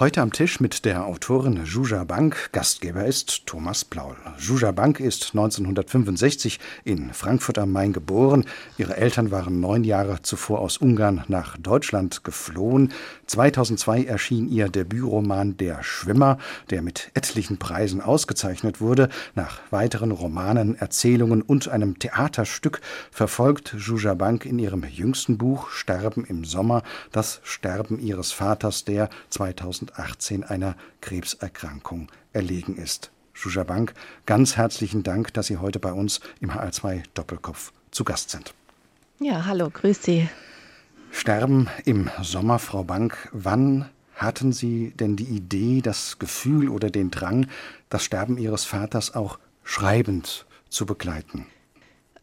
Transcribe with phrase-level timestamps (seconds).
[0.00, 2.50] Heute am Tisch mit der Autorin Juja Bank.
[2.52, 4.14] Gastgeber ist Thomas Plaul.
[4.38, 8.44] Juja Bank ist 1965 in Frankfurt am Main geboren.
[8.76, 12.92] Ihre Eltern waren neun Jahre zuvor aus Ungarn nach Deutschland geflohen.
[13.26, 16.38] 2002 erschien ihr Debütroman Der Schwimmer,
[16.70, 19.08] der mit etlichen Preisen ausgezeichnet wurde.
[19.34, 26.24] Nach weiteren Romanen, Erzählungen und einem Theaterstück verfolgt Juja Bank in ihrem jüngsten Buch Sterben
[26.24, 33.10] im Sommer das Sterben ihres Vaters, der 2000 2018 einer Krebserkrankung erlegen ist.
[33.32, 33.94] Shuja Bank,
[34.26, 38.52] ganz herzlichen Dank, dass Sie heute bei uns im HR2 Doppelkopf zu Gast sind.
[39.20, 40.28] Ja, hallo, grüß Sie.
[41.10, 43.28] Sterben im Sommer, Frau Bank.
[43.32, 47.46] Wann hatten Sie denn die Idee, das Gefühl oder den Drang,
[47.88, 51.46] das Sterben Ihres Vaters auch schreibend zu begleiten?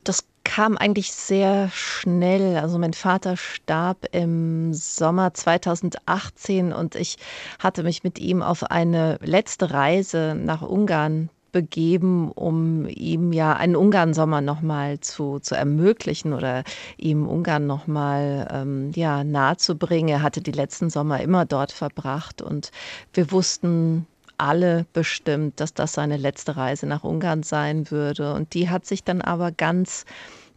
[0.04, 2.56] Das kam eigentlich sehr schnell.
[2.56, 7.18] Also mein Vater starb im Sommer 2018 und ich
[7.60, 13.76] hatte mich mit ihm auf eine letzte Reise nach Ungarn begeben, um ihm ja einen
[13.76, 16.64] Ungarn-Sommer nochmal zu, zu ermöglichen oder
[16.98, 20.10] ihm Ungarn nochmal ähm, ja, nahezubringen.
[20.10, 22.72] Er hatte die letzten Sommer immer dort verbracht und
[23.14, 24.06] wir wussten
[24.38, 28.34] alle bestimmt, dass das seine letzte Reise nach Ungarn sein würde.
[28.34, 30.06] Und die hat sich dann aber ganz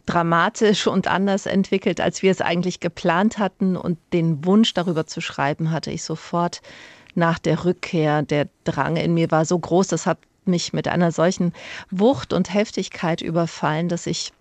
[0.05, 3.77] dramatisch und anders entwickelt, als wir es eigentlich geplant hatten.
[3.77, 6.61] Und den Wunsch darüber zu schreiben hatte ich sofort
[7.15, 8.23] nach der Rückkehr.
[8.23, 11.53] Der Drang in mir war so groß, das hat mich mit einer solchen
[11.91, 14.33] Wucht und Heftigkeit überfallen, dass ich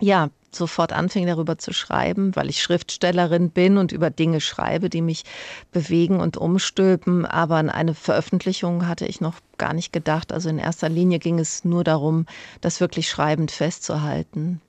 [0.00, 5.02] ja sofort anfing darüber zu schreiben, weil ich Schriftstellerin bin und über Dinge schreibe, die
[5.02, 5.24] mich
[5.72, 7.26] bewegen und umstülpen.
[7.26, 10.32] Aber an eine Veröffentlichung hatte ich noch gar nicht gedacht.
[10.32, 12.26] Also in erster Linie ging es nur darum,
[12.60, 14.60] das wirklich schreibend festzuhalten.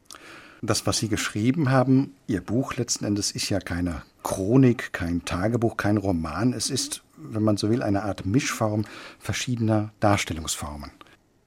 [0.61, 5.75] Das, was Sie geschrieben haben, Ihr Buch letzten Endes ist ja keine Chronik, kein Tagebuch,
[5.75, 6.53] kein Roman.
[6.53, 8.85] Es ist, wenn man so will, eine Art Mischform
[9.19, 10.91] verschiedener Darstellungsformen.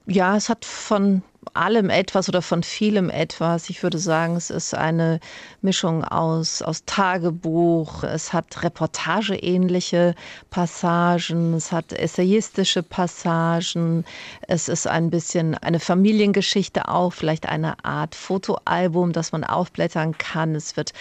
[0.07, 1.23] Ja, es hat von
[1.55, 3.71] allem etwas oder von vielem etwas.
[3.71, 5.19] Ich würde sagen, es ist eine
[5.63, 10.15] Mischung aus, aus Tagebuch, es hat reportageähnliche
[10.51, 14.05] Passagen, es hat essayistische Passagen,
[14.47, 20.55] es ist ein bisschen eine Familiengeschichte auch, vielleicht eine Art Fotoalbum, das man aufblättern kann.
[20.55, 20.93] Es wird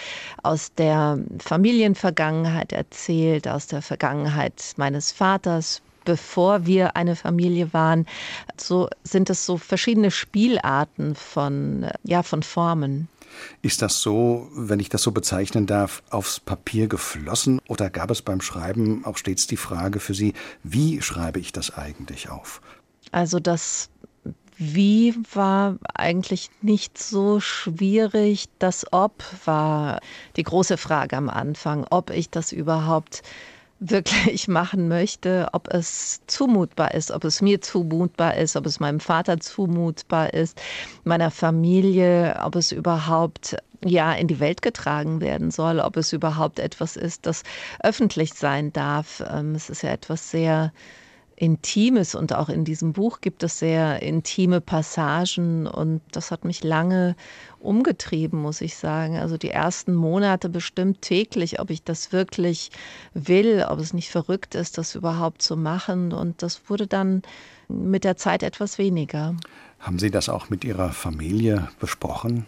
[0.42, 8.06] aus der Familienvergangenheit erzählt, aus der Vergangenheit meines Vaters, bevor wir eine Familie waren.
[8.56, 13.08] So sind es so verschiedene Spielarten von, ja, von Formen.
[13.62, 18.22] Ist das so, wenn ich das so bezeichnen darf, aufs Papier geflossen oder gab es
[18.22, 22.60] beim Schreiben auch stets die Frage für Sie, wie schreibe ich das eigentlich auf?
[23.10, 23.90] Also das
[24.56, 28.46] wie war eigentlich nicht so schwierig.
[28.58, 30.00] Das Ob war
[30.36, 33.22] die große Frage am Anfang, ob ich das überhaupt
[33.90, 39.00] wirklich machen möchte, ob es zumutbar ist, ob es mir zumutbar ist, ob es meinem
[39.00, 40.60] Vater zumutbar ist,
[41.04, 46.58] meiner Familie, ob es überhaupt ja in die Welt getragen werden soll, ob es überhaupt
[46.58, 47.42] etwas ist, das
[47.82, 49.22] öffentlich sein darf.
[49.30, 50.72] Ähm, es ist ja etwas sehr
[51.36, 56.62] Intimes und auch in diesem Buch gibt es sehr intime Passagen und das hat mich
[56.62, 57.16] lange
[57.58, 59.16] umgetrieben, muss ich sagen.
[59.16, 62.70] Also die ersten Monate bestimmt täglich, ob ich das wirklich
[63.14, 67.22] will, ob es nicht verrückt ist, das überhaupt zu machen und das wurde dann
[67.68, 69.34] mit der Zeit etwas weniger.
[69.80, 72.46] Haben Sie das auch mit Ihrer Familie besprochen?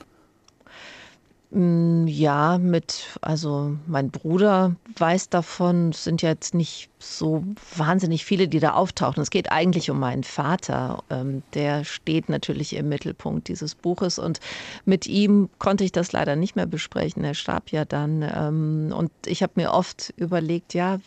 [1.56, 7.44] Mm, ja, mit, also mein Bruder weiß davon, es sind jetzt nicht so
[7.74, 9.22] wahnsinnig viele, die da auftauchen.
[9.22, 11.02] Es geht eigentlich um meinen Vater.
[11.08, 14.38] Ähm, der steht natürlich im Mittelpunkt dieses Buches und
[14.84, 17.24] mit ihm konnte ich das leider nicht mehr besprechen.
[17.24, 18.20] Er starb ja dann.
[18.20, 20.98] Ähm, und ich habe mir oft überlegt, ja,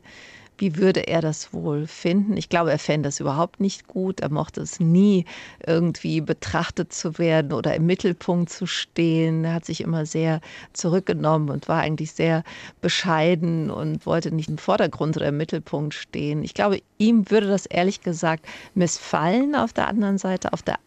[0.59, 2.37] wie würde er das wohl finden?
[2.37, 4.19] Ich glaube, er fände das überhaupt nicht gut.
[4.19, 5.25] Er mochte es nie,
[5.65, 9.45] irgendwie betrachtet zu werden oder im Mittelpunkt zu stehen.
[9.45, 10.41] Er hat sich immer sehr
[10.73, 12.43] zurückgenommen und war eigentlich sehr
[12.81, 16.43] bescheiden und wollte nicht im Vordergrund oder im Mittelpunkt stehen.
[16.43, 18.45] Ich glaube, ihm würde das ehrlich gesagt
[18.75, 20.53] missfallen auf der anderen Seite.
[20.53, 20.77] Auf der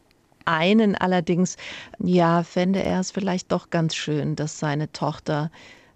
[0.45, 1.57] einen allerdings,
[1.99, 5.51] ja, fände er es vielleicht doch ganz schön, dass seine Tochter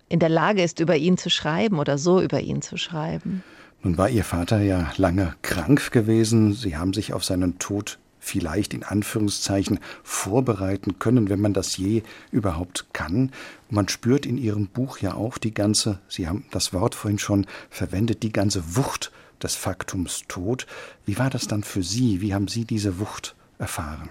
[0.09, 3.43] in der Lage ist, über ihn zu schreiben oder so über ihn zu schreiben.
[3.87, 6.55] Nun war Ihr Vater ja lange krank gewesen.
[6.55, 12.03] Sie haben sich auf seinen Tod vielleicht in Anführungszeichen vorbereiten können, wenn man das je
[12.33, 13.31] überhaupt kann.
[13.71, 17.47] Man spürt in Ihrem Buch ja auch die ganze, Sie haben das Wort vorhin schon
[17.71, 20.67] verwendet, die ganze Wucht des Faktums Tod.
[21.05, 22.21] Wie war das dann für Sie?
[22.21, 24.09] Wie haben Sie diese Wucht erfahren?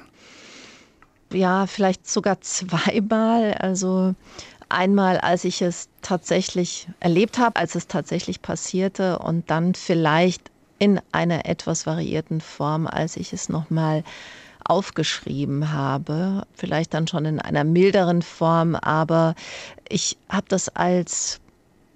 [1.33, 3.55] Ja, vielleicht sogar zweimal.
[3.55, 4.15] Also
[4.75, 10.99] einmal, als ich es tatsächlich erlebt habe, als es tatsächlich passierte und dann vielleicht in
[11.11, 14.03] einer etwas variierten Form, als ich es nochmal
[14.65, 16.45] aufgeschrieben habe.
[16.53, 19.35] Vielleicht dann schon in einer milderen Form, aber
[19.87, 21.39] ich habe das als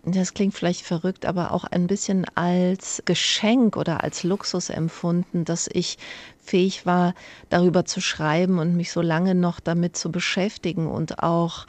[0.05, 5.69] das klingt vielleicht verrückt, aber auch ein bisschen als Geschenk oder als Luxus empfunden, dass
[5.71, 5.97] ich
[6.41, 7.13] fähig war,
[7.49, 11.67] darüber zu schreiben und mich so lange noch damit zu beschäftigen und auch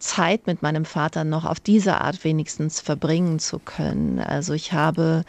[0.00, 4.18] Zeit mit meinem Vater noch auf diese Art wenigstens verbringen zu können.
[4.18, 5.24] Also ich habe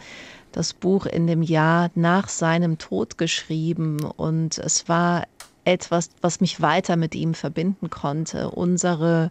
[0.50, 5.24] das Buch in dem Jahr nach seinem Tod geschrieben und es war
[5.64, 8.50] etwas, was mich weiter mit ihm verbinden konnte.
[8.50, 9.30] Unsere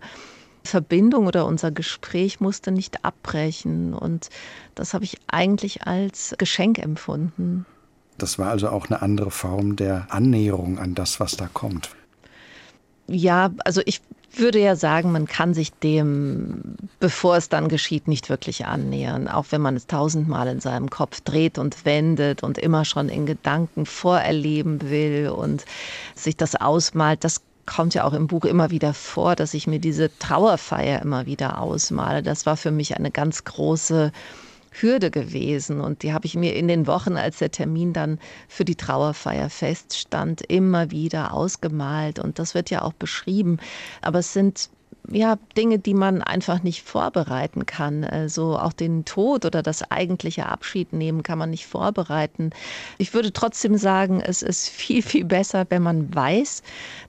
[0.63, 4.29] Verbindung oder unser Gespräch musste nicht abbrechen und
[4.75, 7.65] das habe ich eigentlich als Geschenk empfunden.
[8.17, 11.89] Das war also auch eine andere Form der Annäherung an das, was da kommt.
[13.07, 14.01] Ja, also ich
[14.33, 19.27] würde ja sagen, man kann sich dem, bevor es dann geschieht, nicht wirklich annähern.
[19.27, 23.25] Auch wenn man es tausendmal in seinem Kopf dreht und wendet und immer schon in
[23.25, 25.65] Gedanken vorerleben will und
[26.15, 27.23] sich das ausmalt.
[27.23, 31.25] Das kommt ja auch im Buch immer wieder vor, dass ich mir diese Trauerfeier immer
[31.25, 32.23] wieder ausmale.
[32.23, 34.11] Das war für mich eine ganz große
[34.71, 35.81] Hürde gewesen.
[35.81, 39.49] Und die habe ich mir in den Wochen, als der Termin dann für die Trauerfeier
[39.49, 42.19] feststand, immer wieder ausgemalt.
[42.19, 43.57] Und das wird ja auch beschrieben.
[44.01, 44.69] Aber es sind
[45.09, 48.03] ja, Dinge, die man einfach nicht vorbereiten kann.
[48.03, 52.51] Also auch den Tod oder das eigentliche Abschiednehmen kann man nicht vorbereiten.
[52.97, 56.63] Ich würde trotzdem sagen, es ist viel, viel besser, wenn man weiß,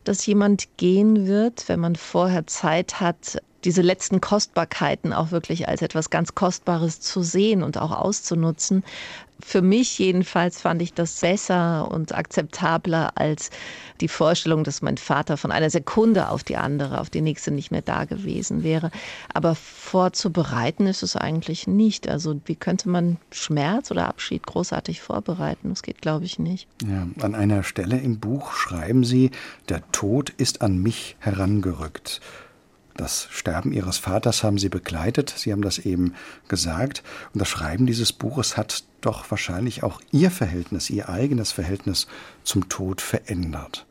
[0.05, 5.83] dass jemand gehen wird, wenn man vorher Zeit hat, diese letzten Kostbarkeiten auch wirklich als
[5.83, 8.83] etwas ganz Kostbares zu sehen und auch auszunutzen.
[9.45, 13.51] Für mich jedenfalls fand ich das besser und akzeptabler als
[14.01, 17.73] die Vorstellung, dass mein Vater von einer Sekunde auf die andere, auf die nächste nicht
[17.73, 18.93] mehr da gewesen wäre.
[19.35, 22.09] Aber vorzubereiten ist es eigentlich nicht.
[22.09, 25.71] Also wie könnte man Schmerz oder Abschied großartig vorbereiten?
[25.71, 26.69] Das geht, glaube ich, nicht.
[26.87, 29.33] Ja, an einer Stelle im Buch schreiben Sie,
[29.69, 32.21] der Tod ist an mich herangerückt.
[32.97, 36.15] Das Sterben ihres Vaters haben sie begleitet, Sie haben das eben
[36.49, 37.03] gesagt.
[37.33, 42.07] Und das Schreiben dieses Buches hat doch wahrscheinlich auch Ihr Verhältnis, Ihr eigenes Verhältnis
[42.45, 43.87] zum Tod verändert.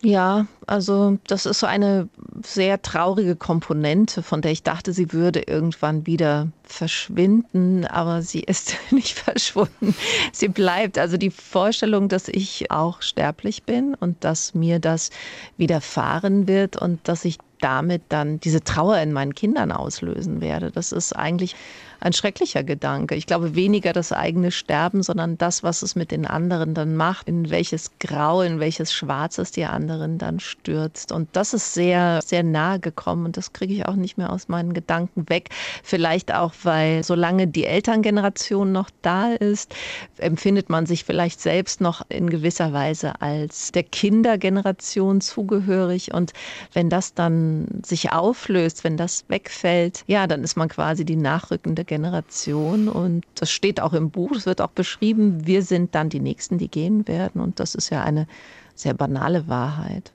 [0.00, 2.08] Ja, also das ist so eine
[2.44, 8.76] sehr traurige Komponente, von der ich dachte, sie würde irgendwann wieder verschwinden, aber sie ist
[8.92, 9.96] nicht verschwunden.
[10.32, 10.98] Sie bleibt.
[10.98, 15.10] Also die Vorstellung, dass ich auch sterblich bin und dass mir das
[15.56, 20.70] widerfahren wird und dass ich damit dann diese Trauer in meinen Kindern auslösen werde.
[20.70, 21.54] Das ist eigentlich
[22.00, 23.14] ein schrecklicher Gedanke.
[23.14, 27.28] Ich glaube weniger das eigene Sterben, sondern das, was es mit den anderen dann macht,
[27.28, 31.10] in welches Grau, in welches Schwarz es die anderen dann stürzt.
[31.10, 34.48] Und das ist sehr, sehr nahe gekommen und das kriege ich auch nicht mehr aus
[34.48, 35.50] meinen Gedanken weg.
[35.82, 39.74] Vielleicht auch, weil solange die Elterngeneration noch da ist,
[40.18, 46.14] empfindet man sich vielleicht selbst noch in gewisser Weise als der Kindergeneration zugehörig.
[46.14, 46.32] Und
[46.72, 51.84] wenn das dann sich auflöst, wenn das wegfällt, ja, dann ist man quasi die nachrückende
[51.88, 56.20] Generation und das steht auch im Buch, es wird auch beschrieben, wir sind dann die
[56.20, 58.28] Nächsten, die gehen werden und das ist ja eine
[58.76, 60.12] sehr banale Wahrheit.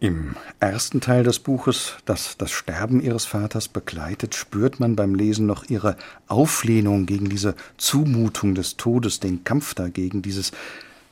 [0.00, 5.46] Im ersten Teil des Buches, das das Sterben ihres Vaters begleitet, spürt man beim Lesen
[5.46, 5.96] noch ihre
[6.28, 10.52] Auflehnung gegen diese Zumutung des Todes, den Kampf dagegen, dieses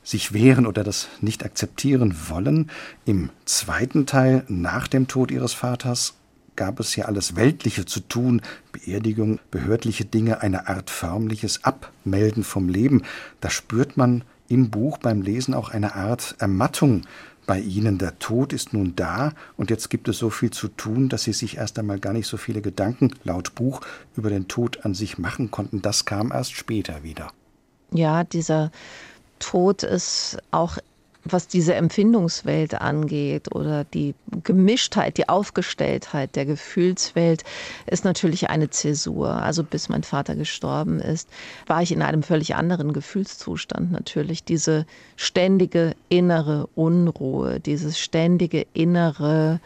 [0.05, 2.71] sich wehren oder das nicht akzeptieren wollen.
[3.05, 6.15] Im zweiten Teil, nach dem Tod ihres Vaters,
[6.57, 12.69] gab es ja alles Weltliche zu tun, Beerdigung, behördliche Dinge, eine Art förmliches Abmelden vom
[12.69, 13.03] Leben.
[13.41, 17.03] Da spürt man im Buch beim Lesen auch eine Art Ermattung
[17.47, 17.99] bei Ihnen.
[17.99, 21.33] Der Tod ist nun da und jetzt gibt es so viel zu tun, dass Sie
[21.33, 23.81] sich erst einmal gar nicht so viele Gedanken, laut Buch,
[24.17, 25.83] über den Tod an sich machen konnten.
[25.83, 27.33] Das kam erst später wieder.
[27.93, 28.73] Ja, dieser
[29.39, 30.79] Tod ist auch
[31.33, 37.45] was diese Empfindungswelt angeht oder die Gemischtheit, die Aufgestelltheit der Gefühlswelt,
[37.87, 39.31] ist natürlich eine Zäsur.
[39.31, 41.29] Also bis mein Vater gestorben ist,
[41.67, 44.45] war ich in einem völlig anderen Gefühlszustand natürlich.
[44.45, 49.61] Diese ständige innere Unruhe, dieses ständige innere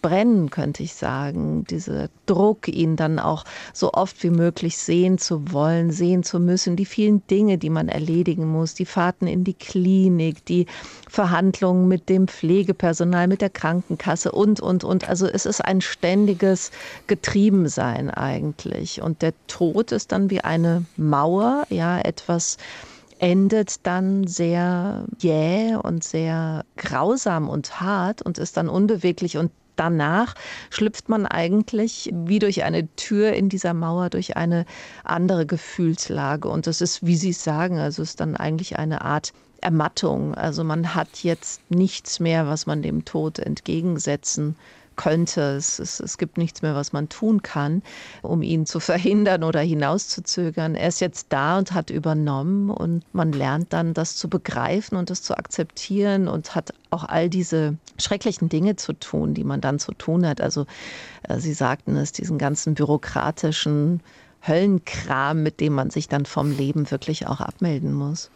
[0.00, 1.64] Brennen, könnte ich sagen.
[1.64, 6.76] Dieser Druck, ihn dann auch so oft wie möglich sehen zu wollen, sehen zu müssen,
[6.76, 10.66] die vielen Dinge, die man erledigen muss, die Fahrten in die Klinik, die
[11.08, 15.08] Verhandlungen mit dem Pflegepersonal, mit der Krankenkasse und, und, und.
[15.08, 16.70] Also es ist ein ständiges
[17.06, 19.02] Getriebensein eigentlich.
[19.02, 22.56] Und der Tod ist dann wie eine Mauer, ja, etwas,
[23.20, 29.50] endet dann sehr jäh und sehr grausam und hart und ist dann unbeweglich und
[29.80, 30.34] danach
[30.68, 34.66] schlüpft man eigentlich wie durch eine Tür in dieser Mauer durch eine
[35.04, 39.32] andere Gefühlslage und das ist, wie Sie sagen, also ist dann eigentlich eine Art
[39.62, 40.34] Ermattung.
[40.34, 44.56] Also man hat jetzt nichts mehr, was man dem Tod entgegensetzen
[45.00, 45.40] könnte.
[45.56, 47.82] Es, es, es gibt nichts mehr, was man tun kann,
[48.20, 50.74] um ihn zu verhindern oder hinauszuzögern.
[50.74, 55.08] Er ist jetzt da und hat übernommen und man lernt dann, das zu begreifen und
[55.08, 59.78] das zu akzeptieren und hat auch all diese schrecklichen Dinge zu tun, die man dann
[59.78, 60.42] zu tun hat.
[60.42, 60.66] Also
[61.22, 64.02] äh, Sie sagten es, diesen ganzen bürokratischen
[64.46, 68.30] Höllenkram, mit dem man sich dann vom Leben wirklich auch abmelden muss.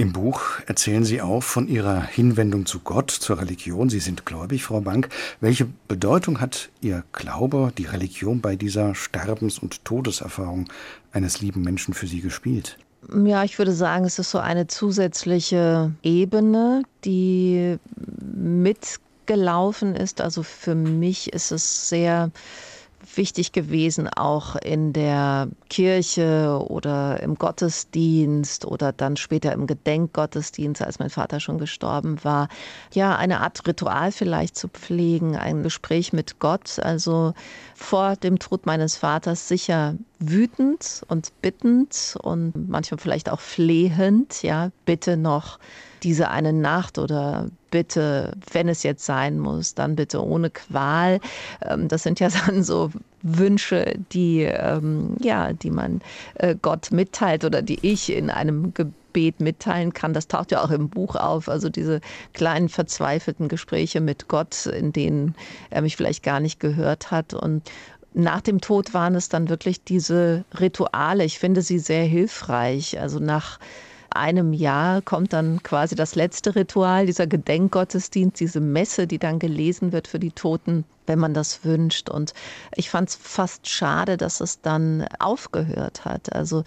[0.00, 3.90] Im Buch erzählen Sie auch von Ihrer Hinwendung zu Gott, zur Religion.
[3.90, 5.08] Sie sind gläubig, Frau Bank.
[5.40, 10.68] Welche Bedeutung hat Ihr Glaube, die Religion bei dieser Sterbens- und Todeserfahrung
[11.10, 12.78] eines lieben Menschen für Sie gespielt?
[13.12, 17.76] Ja, ich würde sagen, es ist so eine zusätzliche Ebene, die
[18.36, 20.20] mitgelaufen ist.
[20.20, 22.30] Also für mich ist es sehr
[23.16, 30.98] wichtig gewesen, auch in der Kirche oder im Gottesdienst oder dann später im Gedenkgottesdienst, als
[30.98, 32.48] mein Vater schon gestorben war,
[32.92, 36.78] ja, eine Art Ritual vielleicht zu pflegen, ein Gespräch mit Gott.
[36.80, 37.34] Also
[37.74, 44.70] vor dem Tod meines Vaters sicher wütend und bittend und manchmal vielleicht auch flehend, ja,
[44.84, 45.58] bitte noch
[46.02, 51.20] diese eine Nacht oder bitte, wenn es jetzt sein muss, dann bitte ohne Qual.
[51.62, 52.90] Ähm, das sind ja dann so
[53.22, 56.00] Wünsche, die, ähm, ja, die man
[56.34, 60.12] äh, Gott mitteilt oder die ich in einem Gebet mitteilen kann.
[60.12, 61.48] Das taucht ja auch im Buch auf.
[61.48, 62.00] Also diese
[62.32, 65.34] kleinen verzweifelten Gespräche mit Gott, in denen
[65.70, 67.34] er mich vielleicht gar nicht gehört hat.
[67.34, 67.68] Und
[68.14, 71.24] nach dem Tod waren es dann wirklich diese Rituale.
[71.24, 73.00] Ich finde sie sehr hilfreich.
[73.00, 73.58] Also nach
[74.18, 79.92] einem Jahr kommt dann quasi das letzte Ritual, dieser Gedenkgottesdienst, diese Messe, die dann gelesen
[79.92, 82.10] wird für die Toten, wenn man das wünscht.
[82.10, 82.34] Und
[82.74, 86.32] ich fand es fast schade, dass es dann aufgehört hat.
[86.34, 86.64] Also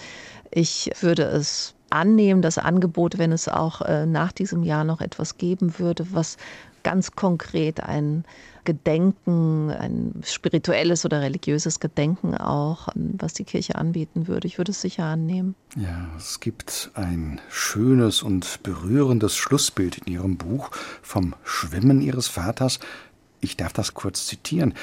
[0.50, 5.38] ich würde es annehmen, das Angebot, wenn es auch äh, nach diesem Jahr noch etwas
[5.38, 6.38] geben würde, was
[6.84, 8.26] ganz konkret ein
[8.64, 14.48] Gedenken, ein spirituelles oder religiöses Gedenken auch, was die Kirche anbieten würde.
[14.48, 15.56] Ich würde es sicher annehmen.
[15.76, 20.70] Ja, es gibt ein schönes und berührendes Schlussbild in Ihrem Buch
[21.02, 22.80] vom Schwimmen Ihres Vaters.
[23.40, 24.76] Ich darf das kurz zitieren.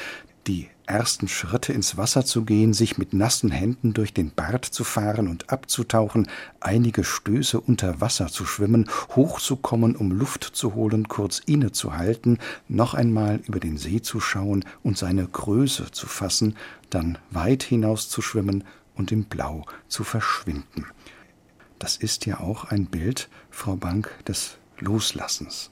[0.49, 4.83] Die ersten Schritte ins Wasser zu gehen, sich mit nassen Händen durch den Bart zu
[4.83, 6.27] fahren und abzutauchen,
[6.59, 13.43] einige Stöße unter Wasser zu schwimmen, hochzukommen, um Luft zu holen, kurz innezuhalten, noch einmal
[13.47, 16.57] über den See zu schauen und seine Größe zu fassen,
[16.89, 18.65] dann weit hinaus zu schwimmen
[18.95, 20.87] und im Blau zu verschwinden.
[21.79, 25.71] Das ist ja auch ein Bild, Frau Bank, des Loslassens.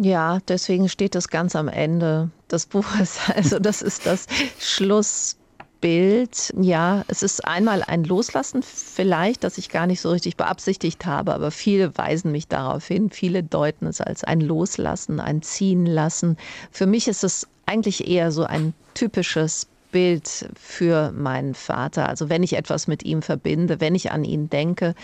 [0.00, 3.18] Ja, deswegen steht das ganz am Ende des Buches.
[3.34, 4.26] Also das ist das
[4.60, 6.54] Schlussbild.
[6.56, 11.34] Ja, es ist einmal ein Loslassen vielleicht, das ich gar nicht so richtig beabsichtigt habe,
[11.34, 13.10] aber viele weisen mich darauf hin.
[13.10, 16.36] Viele deuten es als ein Loslassen, ein Ziehen lassen.
[16.70, 22.08] Für mich ist es eigentlich eher so ein typisches Bild für meinen Vater.
[22.08, 24.94] Also wenn ich etwas mit ihm verbinde, wenn ich an ihn denke,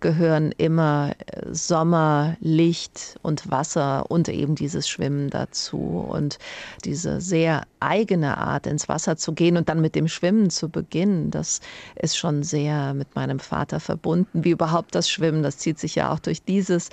[0.00, 5.78] gehören immer äh, Sommer, Licht und Wasser und eben dieses Schwimmen dazu.
[5.78, 6.38] Und
[6.84, 11.30] diese sehr eigene Art, ins Wasser zu gehen und dann mit dem Schwimmen zu beginnen,
[11.30, 11.60] das
[11.96, 14.44] ist schon sehr mit meinem Vater verbunden.
[14.44, 16.90] Wie überhaupt das Schwimmen, das zieht sich ja auch durch dieses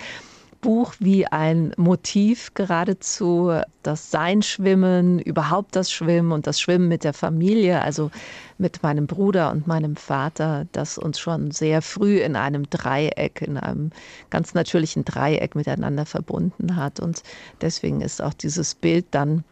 [0.61, 3.51] Buch wie ein Motiv geradezu,
[3.83, 8.11] das Sein-Schwimmen, überhaupt das Schwimmen und das Schwimmen mit der Familie, also
[8.57, 13.57] mit meinem Bruder und meinem Vater, das uns schon sehr früh in einem Dreieck, in
[13.57, 13.91] einem
[14.29, 16.99] ganz natürlichen Dreieck miteinander verbunden hat.
[16.99, 17.23] Und
[17.61, 19.43] deswegen ist auch dieses Bild dann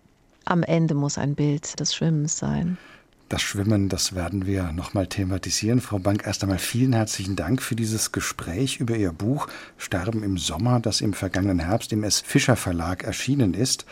[0.46, 2.78] am Ende muss ein Bild des Schwimmens sein.
[3.28, 5.82] Das Schwimmen, das werden wir nochmal thematisieren.
[5.82, 9.48] Frau Bank, erst einmal vielen herzlichen Dank für dieses Gespräch über Ihr Buch
[9.80, 12.22] Sterben im Sommer, das im vergangenen Herbst im S.
[12.22, 13.88] Fischer Verlag erschienen ist.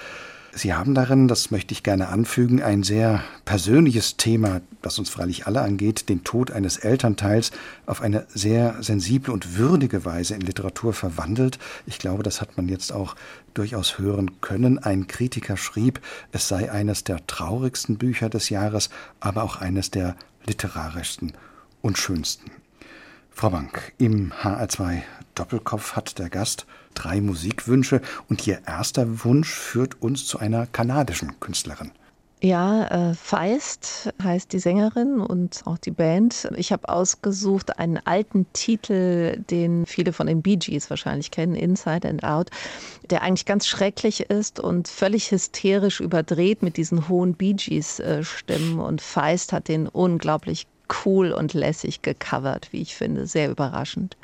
[0.55, 5.47] Sie haben darin, das möchte ich gerne anfügen, ein sehr persönliches Thema, das uns freilich
[5.47, 7.49] alle angeht, den Tod eines Elternteils,
[7.87, 11.57] auf eine sehr sensible und würdige Weise in Literatur verwandelt.
[11.87, 13.15] Ich glaube, das hat man jetzt auch
[13.53, 14.79] durchaus hören können.
[14.79, 15.99] Ein Kritiker schrieb,
[16.31, 21.33] es sei eines der traurigsten Bücher des Jahres, aber auch eines der literarischsten
[21.81, 22.51] und schönsten.
[23.31, 25.01] Frau Bank, im HR2
[25.35, 31.39] Doppelkopf hat der Gast drei Musikwünsche und Ihr erster Wunsch führt uns zu einer kanadischen
[31.39, 31.91] Künstlerin.
[32.43, 36.49] Ja, äh, Feist heißt die Sängerin und auch die Band.
[36.57, 42.05] Ich habe ausgesucht einen alten Titel, den viele von den Bee Gees wahrscheinlich kennen, Inside
[42.05, 42.49] and Out,
[43.09, 48.81] der eigentlich ganz schrecklich ist und völlig hysterisch überdreht mit diesen hohen Bee Gees-Stimmen.
[48.81, 50.67] Und Feist hat den unglaublich
[51.05, 53.25] cool und lässig gecovert, wie ich finde.
[53.25, 54.17] Sehr überraschend.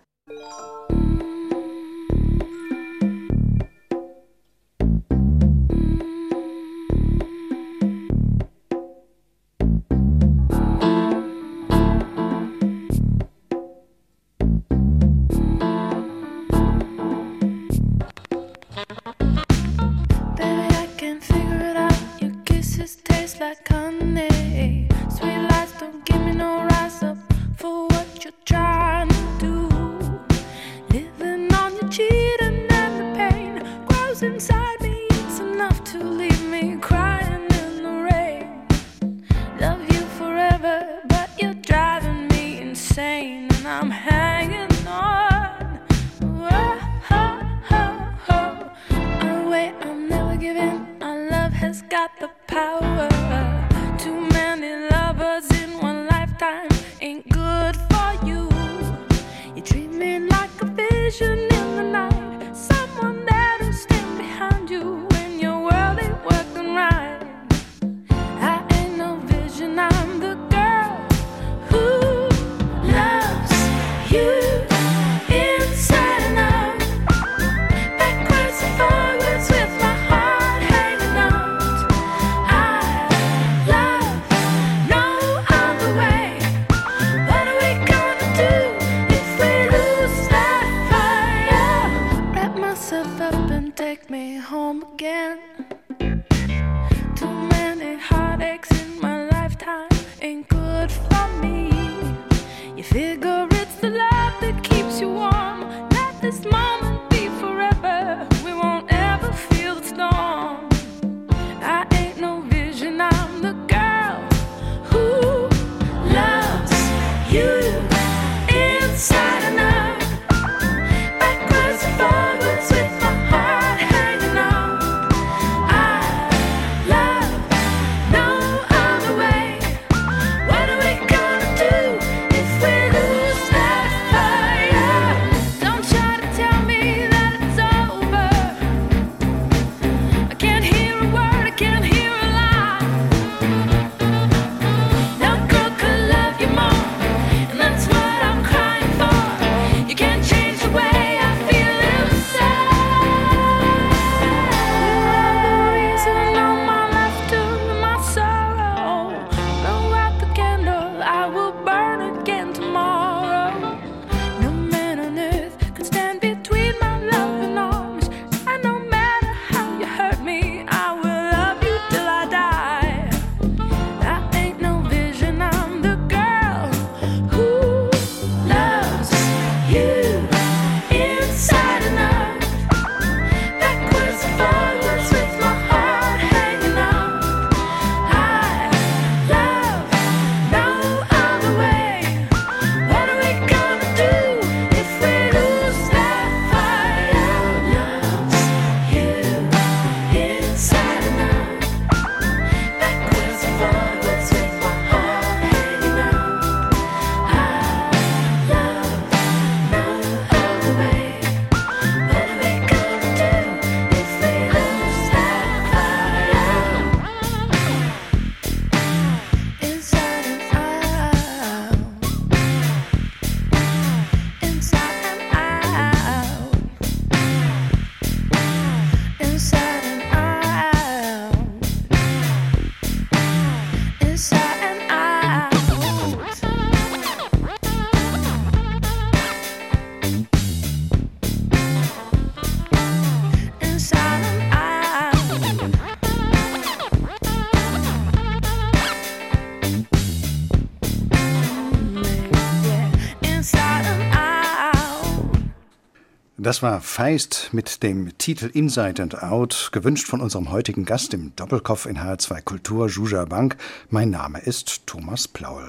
[256.50, 261.32] Das war Feist mit dem Titel Inside and Out, gewünscht von unserem heutigen Gast im
[261.36, 263.56] Doppelkopf in HR2 Kultur, Juja Bank.
[263.92, 265.64] Mein Name ist Thomas Plaul.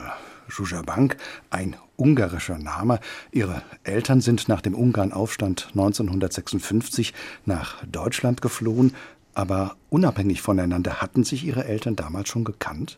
[0.49, 1.19] Juja Bank,
[1.51, 2.99] ein ungarischer Name.
[3.31, 7.13] Ihre Eltern sind nach dem Ungarnaufstand 1956
[7.45, 8.95] nach Deutschland geflohen.
[9.35, 12.97] Aber unabhängig voneinander hatten sich Ihre Eltern damals schon gekannt?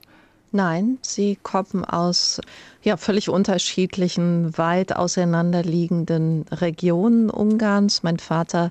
[0.53, 2.41] Nein, sie kommen aus
[2.83, 8.03] ja, völlig unterschiedlichen, weit auseinanderliegenden Regionen Ungarns.
[8.03, 8.71] Mein Vater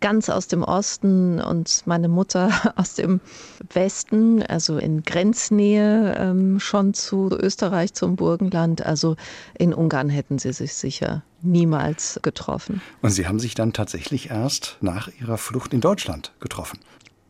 [0.00, 3.20] ganz aus dem Osten und meine Mutter aus dem
[3.72, 8.84] Westen, also in Grenznähe ähm, schon zu Österreich, zum Burgenland.
[8.84, 9.16] Also
[9.58, 12.82] in Ungarn hätten sie sich sicher niemals getroffen.
[13.00, 16.80] Und Sie haben sich dann tatsächlich erst nach Ihrer Flucht in Deutschland getroffen.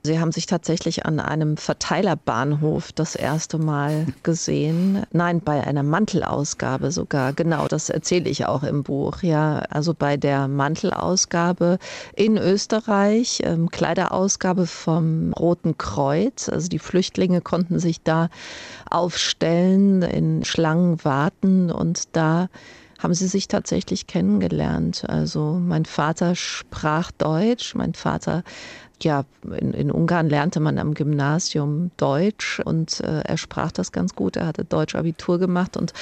[0.06, 5.06] Sie haben sich tatsächlich an einem Verteilerbahnhof das erste Mal gesehen.
[5.12, 7.32] Nein, bei einer Mantelausgabe sogar.
[7.32, 9.22] Genau, das erzähle ich auch im Buch.
[9.22, 11.78] Ja, also bei der Mantelausgabe
[12.14, 16.50] in Österreich, ähm, Kleiderausgabe vom Roten Kreuz.
[16.50, 18.28] Also die Flüchtlinge konnten sich da
[18.90, 22.50] aufstellen, in Schlangen warten und da
[22.98, 25.04] haben sie sich tatsächlich kennengelernt.
[25.08, 28.44] Also mein Vater sprach Deutsch, mein Vater
[29.04, 29.24] ja,
[29.58, 34.36] in, in, Ungarn lernte man am Gymnasium Deutsch und äh, er sprach das ganz gut.
[34.36, 35.92] Er hatte Deutsch-Abitur gemacht und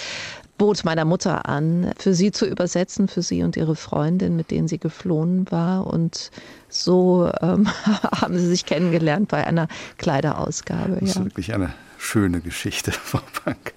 [0.58, 4.68] bot meiner Mutter an, für sie zu übersetzen, für sie und ihre Freundin, mit denen
[4.68, 5.86] sie geflohen war.
[5.86, 6.30] Und
[6.68, 7.68] so ähm,
[8.12, 10.98] haben sie sich kennengelernt bei einer Kleiderausgabe.
[11.00, 11.24] Das ist ja.
[11.24, 13.74] wirklich eine schöne Geschichte, Frau Bank.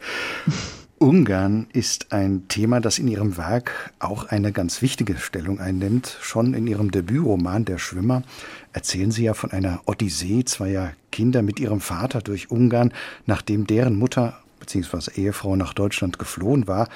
[0.98, 6.18] Ungarn ist ein Thema, das in Ihrem Werk auch eine ganz wichtige Stellung einnimmt.
[6.22, 8.24] Schon in Ihrem Debütroman Der Schwimmer
[8.72, 12.94] erzählen Sie ja von einer Odyssee zweier Kinder mit ihrem Vater durch Ungarn,
[13.26, 15.22] nachdem deren Mutter bzw.
[15.22, 16.88] Ehefrau nach Deutschland geflohen war,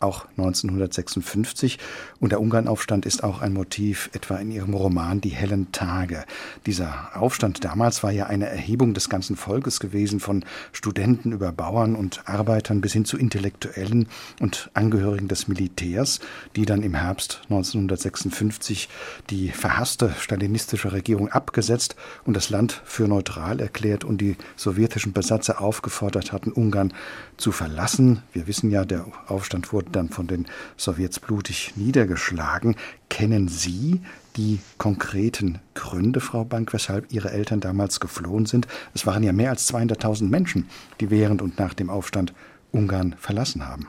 [0.00, 1.78] auch 1956.
[2.20, 6.24] Und der Ungarnaufstand ist auch ein Motiv etwa in ihrem Roman Die hellen Tage.
[6.66, 11.94] Dieser Aufstand damals war ja eine Erhebung des ganzen Volkes gewesen, von Studenten über Bauern
[11.94, 14.08] und Arbeitern bis hin zu Intellektuellen
[14.40, 16.20] und Angehörigen des Militärs,
[16.56, 18.88] die dann im Herbst 1956
[19.30, 25.60] die verhasste stalinistische Regierung abgesetzt und das Land für neutral erklärt und die sowjetischen Besatzer
[25.60, 26.92] aufgefordert hatten, Ungarn
[27.36, 28.22] zu verlassen.
[28.32, 30.46] Wir wissen ja, der Aufstand wurde dann von den
[30.76, 32.76] Sowjets blutig niedergeschlagen.
[33.08, 34.00] Kennen Sie
[34.36, 38.66] die konkreten Gründe, Frau Bank, weshalb Ihre Eltern damals geflohen sind?
[38.94, 40.68] Es waren ja mehr als 200.000 Menschen,
[41.00, 42.32] die während und nach dem Aufstand
[42.70, 43.88] Ungarn verlassen haben.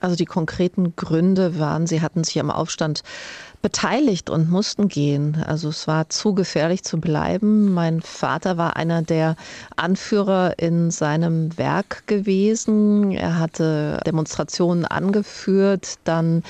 [0.00, 3.02] Also die konkreten Gründe waren, sie hatten sich am Aufstand
[3.64, 5.42] beteiligt und mussten gehen.
[5.46, 7.72] Also es war zu gefährlich zu bleiben.
[7.72, 9.36] Mein Vater war einer der
[9.74, 13.12] Anführer in seinem Werk gewesen.
[13.12, 16.42] Er hatte Demonstrationen angeführt, dann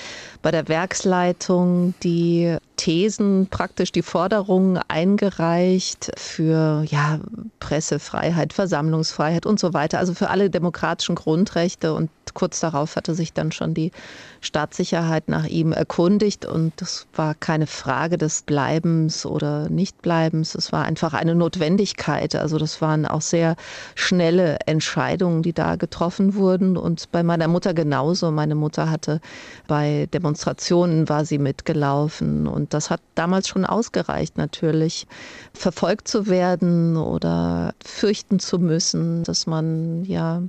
[0.43, 7.21] bei der Werksleitung die Thesen, praktisch die Forderungen eingereicht für ja,
[7.61, 11.95] Pressefreiheit, Versammlungsfreiheit und so weiter, also für alle demokratischen Grundrechte.
[11.95, 13.93] Und kurz darauf hatte sich dann schon die
[14.41, 20.85] Staatssicherheit nach ihm erkundigt und das war keine Frage des Bleibens oder Nichtbleibens, es war
[20.85, 22.35] einfach eine Notwendigkeit.
[22.35, 23.57] Also das waren auch sehr
[23.95, 28.31] schnelle Entscheidungen, die da getroffen wurden und bei meiner Mutter genauso.
[28.31, 29.21] Meine Mutter hatte
[29.67, 35.07] bei Demonstrationen war sie mitgelaufen und das hat damals schon ausgereicht natürlich,
[35.55, 40.43] verfolgt zu werden oder fürchten zu müssen, dass man ja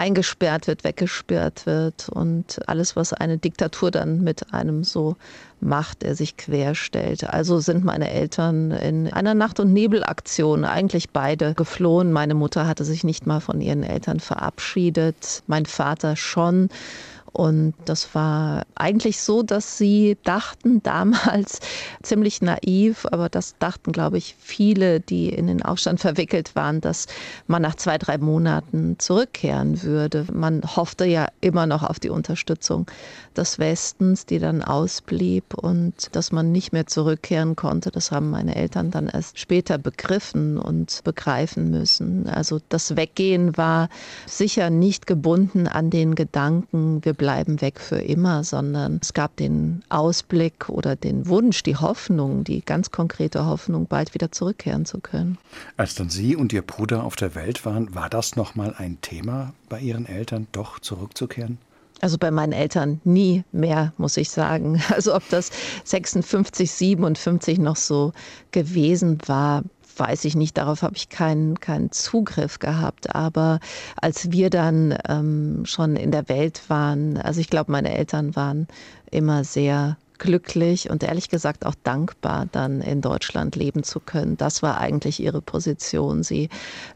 [0.00, 5.16] eingesperrt wird, weggesperrt wird und alles, was eine Diktatur dann mit einem so
[5.60, 7.28] macht, der sich querstellt.
[7.28, 12.12] Also sind meine Eltern in einer Nacht- und Nebelaktion eigentlich beide geflohen.
[12.12, 16.70] Meine Mutter hatte sich nicht mal von ihren Eltern verabschiedet, mein Vater schon.
[17.32, 21.60] Und das war eigentlich so, dass sie dachten damals
[22.02, 27.06] ziemlich naiv, aber das dachten, glaube ich, viele, die in den Aufstand verwickelt waren, dass
[27.46, 30.26] man nach zwei, drei Monaten zurückkehren würde.
[30.32, 32.86] Man hoffte ja immer noch auf die Unterstützung
[33.36, 37.90] des Westens, die dann ausblieb und dass man nicht mehr zurückkehren konnte.
[37.90, 42.28] Das haben meine Eltern dann erst später begriffen und begreifen müssen.
[42.28, 43.88] Also das Weggehen war
[44.26, 49.84] sicher nicht gebunden an den Gedanken, wir bleiben weg für immer, sondern es gab den
[49.90, 55.36] Ausblick oder den Wunsch, die Hoffnung, die ganz konkrete Hoffnung, bald wieder zurückkehren zu können.
[55.76, 59.02] Als dann Sie und Ihr Bruder auf der Welt waren, war das noch mal ein
[59.02, 61.58] Thema bei Ihren Eltern, doch zurückzukehren?
[62.00, 64.82] Also bei meinen Eltern nie mehr, muss ich sagen.
[64.90, 65.50] Also ob das
[65.84, 68.14] 56, 57 noch so
[68.50, 69.62] gewesen war,
[69.96, 73.14] weiß ich nicht, darauf habe ich keinen, keinen Zugriff gehabt.
[73.14, 73.60] Aber
[74.00, 78.66] als wir dann ähm, schon in der Welt waren, also ich glaube, meine Eltern waren
[79.10, 84.36] immer sehr glücklich und ehrlich gesagt auch dankbar, dann in Deutschland leben zu können.
[84.36, 86.22] Das war eigentlich ihre Position.
[86.22, 86.48] Sie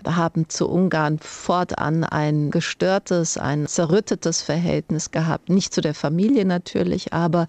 [0.06, 5.48] haben zu Ungarn fortan ein gestörtes, ein zerrüttetes Verhältnis gehabt.
[5.48, 7.48] Nicht zu der Familie natürlich, aber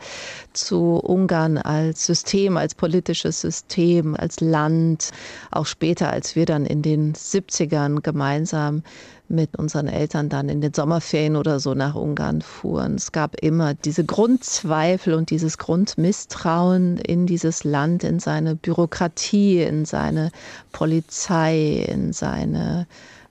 [0.54, 5.12] zu Ungarn als System, als politisches System, als Land.
[5.52, 8.82] Auch später, als wir dann in den 70ern gemeinsam
[9.28, 12.96] mit unseren Eltern dann in den Sommerferien oder so nach Ungarn fuhren.
[12.96, 19.86] Es gab immer diese Grundzweifel und dieses Grundmisstrauen in dieses Land, in seine Bürokratie, in
[19.86, 20.32] seine
[20.72, 22.88] Polizei, in seine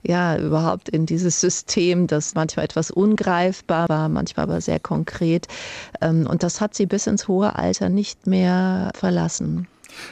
[0.07, 5.47] ja, überhaupt in dieses System, das manchmal etwas ungreifbar war, manchmal aber sehr konkret.
[5.99, 9.67] Ähm, und das hat sie bis ins hohe Alter nicht mehr verlassen.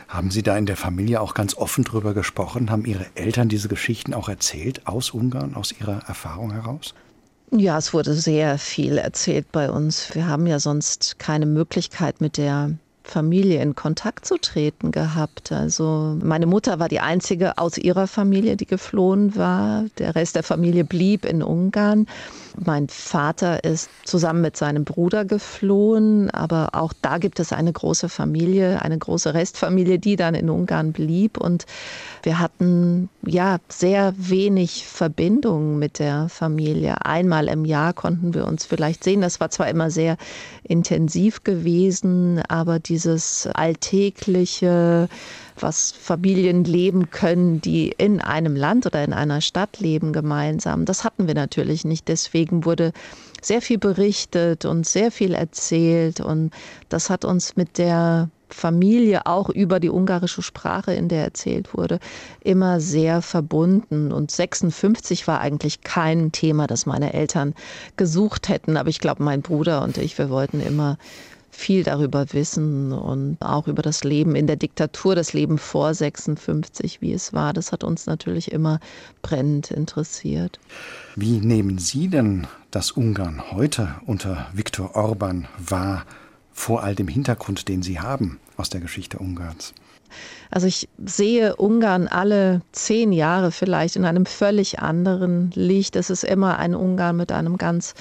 [0.07, 2.71] Haben Sie da in der Familie auch ganz offen drüber gesprochen?
[2.71, 6.93] Haben Ihre Eltern diese Geschichten auch erzählt aus Ungarn, aus Ihrer Erfahrung heraus?
[7.51, 10.15] Ja, es wurde sehr viel erzählt bei uns.
[10.15, 12.71] Wir haben ja sonst keine Möglichkeit, mit der
[13.03, 15.51] Familie in Kontakt zu treten gehabt.
[15.51, 19.85] Also meine Mutter war die einzige aus ihrer Familie, die geflohen war.
[19.97, 22.07] Der Rest der Familie blieb in Ungarn.
[22.55, 28.09] Mein Vater ist zusammen mit seinem Bruder geflohen, aber auch da gibt es eine große
[28.09, 31.37] Familie, eine große Restfamilie, die dann in Ungarn blieb.
[31.37, 31.65] Und
[32.21, 37.05] wir hatten ja sehr wenig Verbindung mit der Familie.
[37.05, 39.21] Einmal im Jahr konnten wir uns vielleicht sehen.
[39.21, 40.17] Das war zwar immer sehr
[40.63, 45.09] intensiv gewesen, aber dieses alltägliche,
[45.59, 50.85] was Familien leben können, die in einem Land oder in einer Stadt leben gemeinsam.
[50.85, 52.07] Das hatten wir natürlich nicht.
[52.07, 52.91] Deswegen wurde
[53.41, 56.51] sehr viel berichtet und sehr viel erzählt und
[56.89, 61.99] das hat uns mit der Familie auch über die ungarische Sprache, in der erzählt wurde,
[62.41, 64.11] immer sehr verbunden.
[64.11, 67.53] Und 56 war eigentlich kein Thema, das meine Eltern
[67.97, 68.77] gesucht hätten.
[68.77, 70.97] Aber ich glaube, mein Bruder und ich, wir wollten immer
[71.53, 77.01] viel darüber wissen und auch über das Leben in der Diktatur, das Leben vor 56,
[77.01, 77.53] wie es war.
[77.53, 78.79] Das hat uns natürlich immer
[79.21, 80.59] brennend interessiert.
[81.15, 86.05] Wie nehmen Sie denn das Ungarn heute unter Viktor Orban wahr,
[86.51, 89.73] vor all dem Hintergrund, den Sie haben aus der Geschichte Ungarns?
[90.51, 95.95] Also ich sehe Ungarn alle zehn Jahre vielleicht in einem völlig anderen Licht.
[95.95, 97.95] Es ist immer ein Ungarn mit einem ganz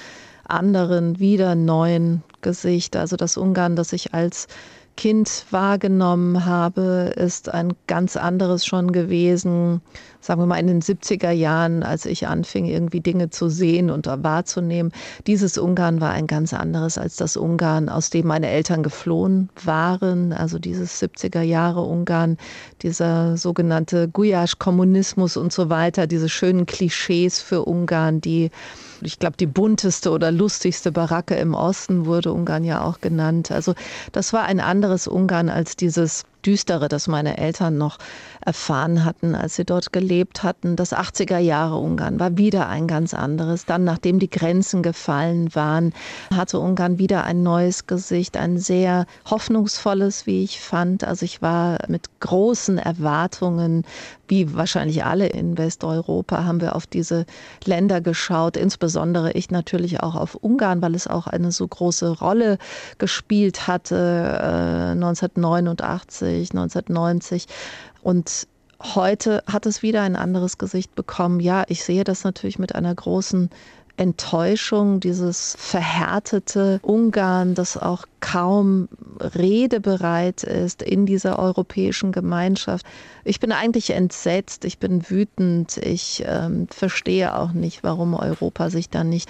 [0.47, 2.95] anderen, wieder neuen Gesicht.
[2.95, 4.47] Also das Ungarn, das ich als
[4.95, 9.81] Kind wahrgenommen habe, ist ein ganz anderes schon gewesen,
[10.21, 14.05] sagen wir mal in den 70er Jahren, als ich anfing, irgendwie Dinge zu sehen und
[14.05, 14.91] wahrzunehmen.
[15.25, 20.31] Dieses Ungarn war ein ganz anderes als das Ungarn, aus dem meine Eltern geflohen waren.
[20.31, 22.37] Also dieses 70er Jahre Ungarn,
[22.83, 28.51] dieser sogenannte Guyasch-Kommunismus und so weiter, diese schönen Klischees für Ungarn, die
[29.01, 33.51] ich glaube, die bunteste oder lustigste Baracke im Osten wurde Ungarn ja auch genannt.
[33.51, 33.73] Also
[34.11, 37.97] das war ein anderes Ungarn als dieses Düstere, das meine Eltern noch
[38.45, 40.75] erfahren hatten, als sie dort gelebt hatten.
[40.75, 43.65] Das 80er Jahre Ungarn war wieder ein ganz anderes.
[43.65, 45.93] Dann, nachdem die Grenzen gefallen waren,
[46.33, 51.03] hatte Ungarn wieder ein neues Gesicht, ein sehr hoffnungsvolles, wie ich fand.
[51.03, 53.83] Also ich war mit großen Erwartungen,
[54.27, 57.25] wie wahrscheinlich alle in Westeuropa, haben wir auf diese
[57.65, 58.57] Länder geschaut.
[58.57, 62.57] Insbesondere ich natürlich auch auf Ungarn, weil es auch eine so große Rolle
[62.97, 67.47] gespielt hatte, äh, 1989 1990.
[68.03, 68.47] Und
[68.81, 71.39] heute hat es wieder ein anderes Gesicht bekommen.
[71.39, 73.49] Ja, ich sehe das natürlich mit einer großen
[73.95, 78.89] Enttäuschung, dieses verhärtete Ungarn, das auch kaum
[79.19, 82.85] redebereit ist in dieser europäischen Gemeinschaft.
[83.23, 88.89] Ich bin eigentlich entsetzt, ich bin wütend, ich ähm, verstehe auch nicht, warum Europa sich
[88.89, 89.29] da nicht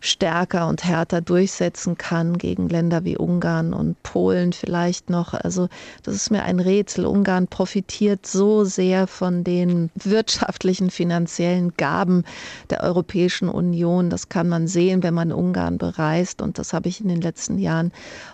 [0.00, 5.34] stärker und härter durchsetzen kann gegen Länder wie Ungarn und Polen vielleicht noch.
[5.34, 5.68] Also
[6.02, 7.06] das ist mir ein Rätsel.
[7.06, 12.24] Ungarn profitiert so sehr von den wirtschaftlichen, finanziellen Gaben
[12.70, 14.10] der Europäischen Union.
[14.10, 16.40] Das kann man sehen, wenn man Ungarn bereist.
[16.42, 17.92] Und das habe ich in den letzten Jahren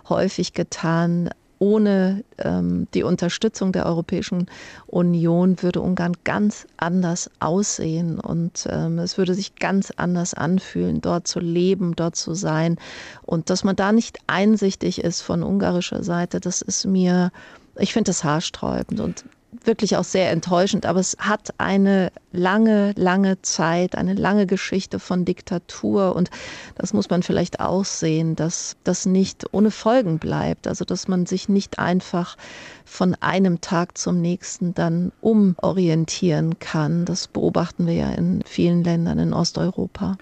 [0.09, 4.46] häufig getan ohne ähm, die Unterstützung der Europäischen
[4.86, 11.26] Union würde Ungarn ganz anders aussehen und ähm, es würde sich ganz anders anfühlen, dort
[11.26, 12.76] zu leben, dort zu sein.
[13.22, 17.30] Und dass man da nicht einsichtig ist von ungarischer Seite, das ist mir,
[17.78, 19.00] ich finde das haarsträubend.
[19.00, 19.24] Und
[19.66, 20.87] wirklich auch sehr enttäuschend.
[20.87, 26.14] Aber es hat eine lange, lange Zeit, eine lange Geschichte von Diktatur.
[26.14, 26.31] Und
[26.76, 30.66] das muss man vielleicht auch sehen, dass das nicht ohne Folgen bleibt.
[30.66, 32.37] Also, dass man sich nicht einfach
[32.85, 37.05] von einem Tag zum nächsten dann umorientieren kann.
[37.05, 40.16] Das beobachten wir ja in vielen Ländern in Osteuropa.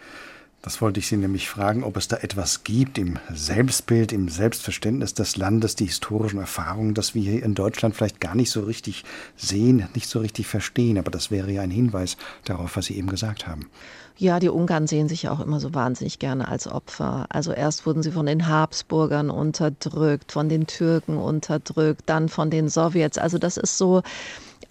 [0.65, 5.13] Das wollte ich Sie nämlich fragen, ob es da etwas gibt im Selbstbild, im Selbstverständnis
[5.13, 9.05] des Landes, die historischen Erfahrungen, dass wir hier in Deutschland vielleicht gar nicht so richtig
[9.37, 10.97] sehen, nicht so richtig verstehen.
[10.97, 13.69] Aber das wäre ja ein Hinweis darauf, was Sie eben gesagt haben.
[14.17, 17.27] Ja, die Ungarn sehen sich ja auch immer so wahnsinnig gerne als Opfer.
[17.29, 22.71] Also erst wurden sie von den Habsburgern unterdrückt, von den Türken unterdrückt, dann von den
[22.71, 23.19] Sowjets.
[23.19, 24.03] Also das ist so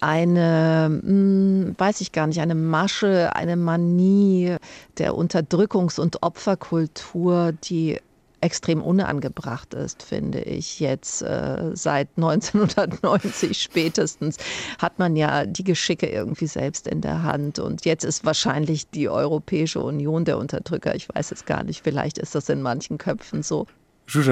[0.04, 4.56] eine, hm, weiß ich gar nicht, eine Masche, eine Manie
[4.98, 7.98] der Unterdrückungs- und Opferkultur, die
[8.42, 10.78] extrem unangebracht ist, finde ich.
[10.78, 14.36] Jetzt äh, seit 1990 spätestens
[14.78, 17.58] hat man ja die Geschicke irgendwie selbst in der Hand.
[17.58, 20.94] Und jetzt ist wahrscheinlich die Europäische Union der Unterdrücker.
[20.94, 21.82] Ich weiß es gar nicht.
[21.82, 23.66] Vielleicht ist das in manchen Köpfen so.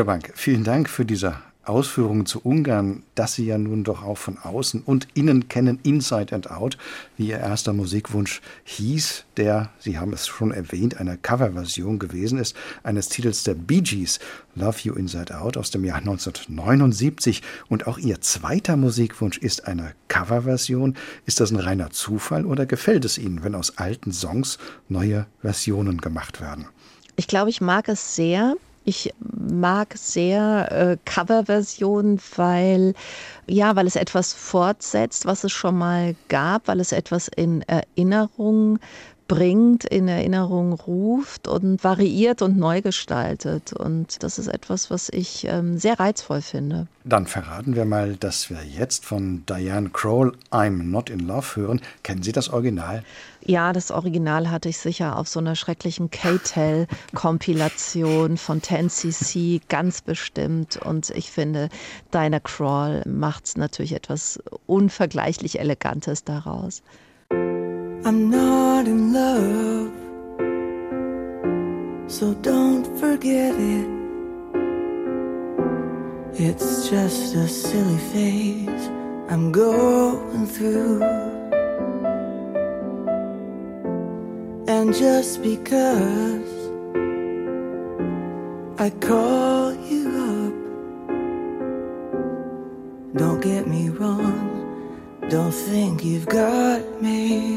[0.05, 4.39] Bank, vielen Dank für diese Ausführungen zu Ungarn, das Sie ja nun doch auch von
[4.39, 6.77] außen und innen kennen, Inside and Out,
[7.17, 12.57] wie Ihr erster Musikwunsch hieß, der, Sie haben es schon erwähnt, eine Coverversion gewesen ist,
[12.83, 14.19] eines Titels der Bee Gees,
[14.55, 17.43] Love You Inside Out aus dem Jahr 1979.
[17.69, 20.97] Und auch Ihr zweiter Musikwunsch ist eine Coverversion.
[21.27, 26.01] Ist das ein reiner Zufall oder gefällt es Ihnen, wenn aus alten Songs neue Versionen
[26.01, 26.67] gemacht werden?
[27.17, 32.95] Ich glaube, ich mag es sehr, ich mag sehr äh, Coverversionen, weil
[33.47, 38.79] ja, weil es etwas fortsetzt, was es schon mal gab, weil es etwas in Erinnerung
[39.33, 43.73] bringt, in Erinnerung ruft und variiert und neu gestaltet.
[43.73, 46.87] Und das ist etwas, was ich ähm, sehr reizvoll finde.
[47.05, 51.81] Dann verraten wir mal, dass wir jetzt von Diane Kroll I'm Not in Love hören.
[52.03, 53.05] Kennen Sie das Original?
[53.45, 60.77] Ja, das Original hatte ich sicher auf so einer schrecklichen K-Tel-Kompilation von 10cc ganz bestimmt.
[60.77, 61.69] Und ich finde,
[62.13, 66.83] Diana Kroll macht natürlich etwas unvergleichlich Elegantes daraus.
[67.31, 69.93] I'm not in love,
[72.09, 73.87] so don't forget it.
[76.35, 78.91] It's just a silly phase
[79.29, 81.03] I'm going through.
[84.67, 86.51] And just because
[88.79, 90.22] I call you
[93.15, 97.57] don't get me wrong, don't think you've got me.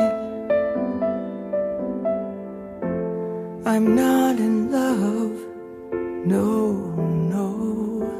[3.65, 5.39] I'm not in love,
[6.25, 6.71] no,
[7.31, 8.11] no.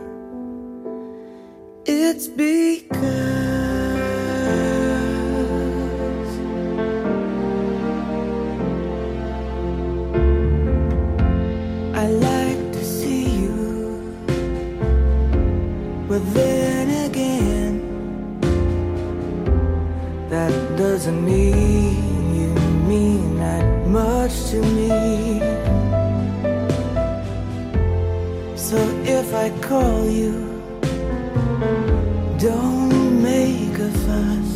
[1.86, 3.06] It's because
[11.94, 14.16] I like to see you,
[16.08, 16.22] but
[21.06, 22.48] doesn't mean you
[22.90, 25.40] mean that much to me.
[28.56, 30.34] So if I call you,
[32.40, 34.52] don't make a fuss.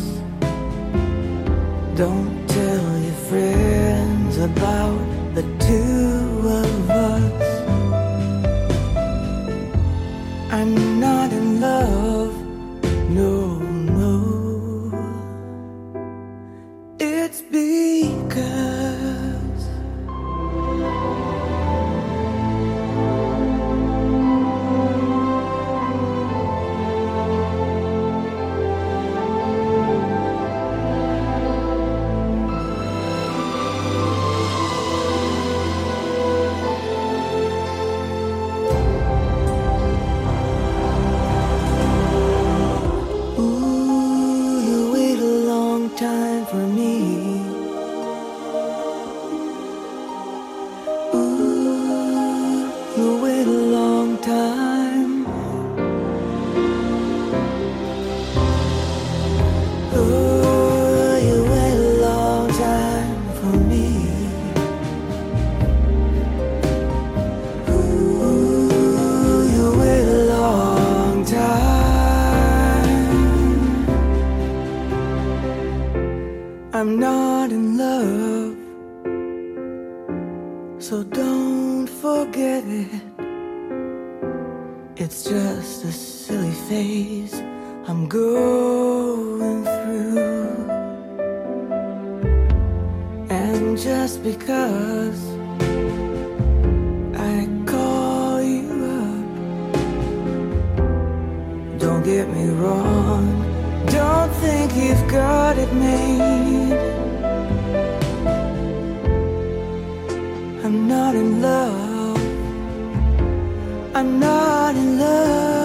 [1.94, 4.98] Don't tell your friends about
[5.36, 6.19] the two
[82.16, 83.02] forget it.
[84.96, 87.34] It's just a silly phase
[87.88, 90.50] I'm going through.
[93.30, 95.20] And just because
[97.32, 98.68] I call you
[99.02, 99.28] up,
[101.78, 103.24] don't get me wrong.
[103.86, 106.78] Don't think you've got it made.
[110.64, 111.89] I'm not in love.
[114.00, 115.59] I'm not in love.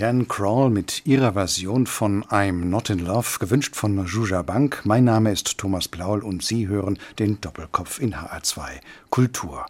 [0.00, 4.80] Diane Crawl mit ihrer Version von I'm Not in Love, gewünscht von Juja Bank.
[4.84, 8.80] Mein Name ist Thomas Blaul und Sie hören den Doppelkopf in HR2
[9.10, 9.66] Kultur.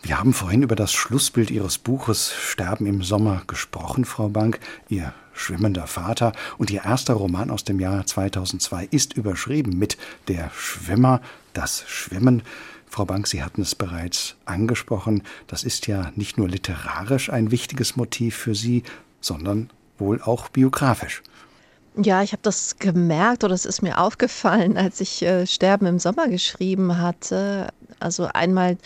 [0.00, 4.60] Wir haben vorhin über das Schlussbild Ihres Buches Sterben im Sommer gesprochen, Frau Bank.
[4.88, 9.98] Ihr schwimmender Vater und Ihr erster Roman aus dem Jahr 2002 ist überschrieben mit
[10.28, 11.20] Der Schwimmer,
[11.52, 12.44] das Schwimmen.
[12.88, 17.94] Frau Bank, Sie hatten es bereits angesprochen, das ist ja nicht nur literarisch ein wichtiges
[17.96, 18.84] Motiv für Sie,
[19.20, 21.22] sondern wohl auch biografisch.
[21.96, 25.98] Ja, ich habe das gemerkt oder es ist mir aufgefallen, als ich äh, Sterben im
[25.98, 27.68] Sommer geschrieben hatte.
[27.98, 28.78] Also einmal,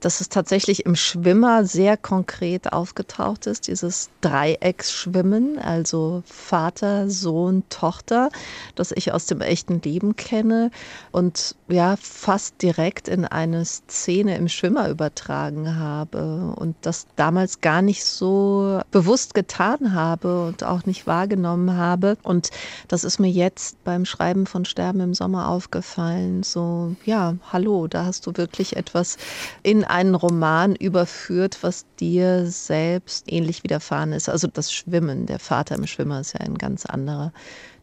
[0.00, 8.28] dass es tatsächlich im Schwimmer sehr konkret aufgetaucht ist, dieses Dreiecksschwimmen, also Vater, Sohn, Tochter,
[8.74, 10.70] das ich aus dem echten Leben kenne
[11.12, 17.82] und ja, fast direkt in eine Szene im Schwimmer übertragen habe und das damals gar
[17.82, 22.18] nicht so bewusst getan habe und auch nicht wahrgenommen habe.
[22.22, 22.47] Und
[22.88, 26.42] das ist mir jetzt beim Schreiben von Sterben im Sommer aufgefallen.
[26.42, 29.16] So, ja, hallo, da hast du wirklich etwas
[29.62, 34.28] in einen Roman überführt, was dir selbst ähnlich widerfahren ist.
[34.28, 37.32] Also das Schwimmen, der Vater im Schwimmer ist ja ein ganz anderer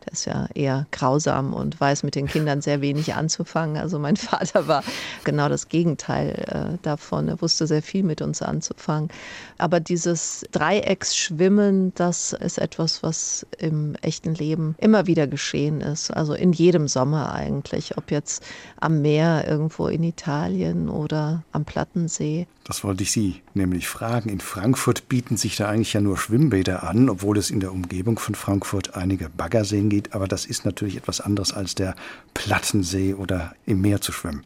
[0.05, 3.77] der ist ja eher grausam und weiß mit den Kindern sehr wenig anzufangen.
[3.77, 4.83] Also mein Vater war
[5.23, 7.27] genau das Gegenteil äh, davon.
[7.27, 9.09] Er wusste sehr viel mit uns anzufangen.
[9.57, 16.11] Aber dieses Dreiecksschwimmen, das ist etwas, was im echten Leben immer wieder geschehen ist.
[16.11, 18.43] Also in jedem Sommer eigentlich, ob jetzt
[18.79, 22.47] am Meer irgendwo in Italien oder am Plattensee.
[22.65, 24.29] Das wollte ich Sie nämlich fragen.
[24.29, 28.19] In Frankfurt bieten sich da eigentlich ja nur Schwimmbäder an, obwohl es in der Umgebung
[28.19, 30.13] von Frankfurt einige Baggerseen gibt.
[30.13, 31.95] Aber das ist natürlich etwas anderes als der
[32.33, 34.45] Plattensee oder im Meer zu schwimmen.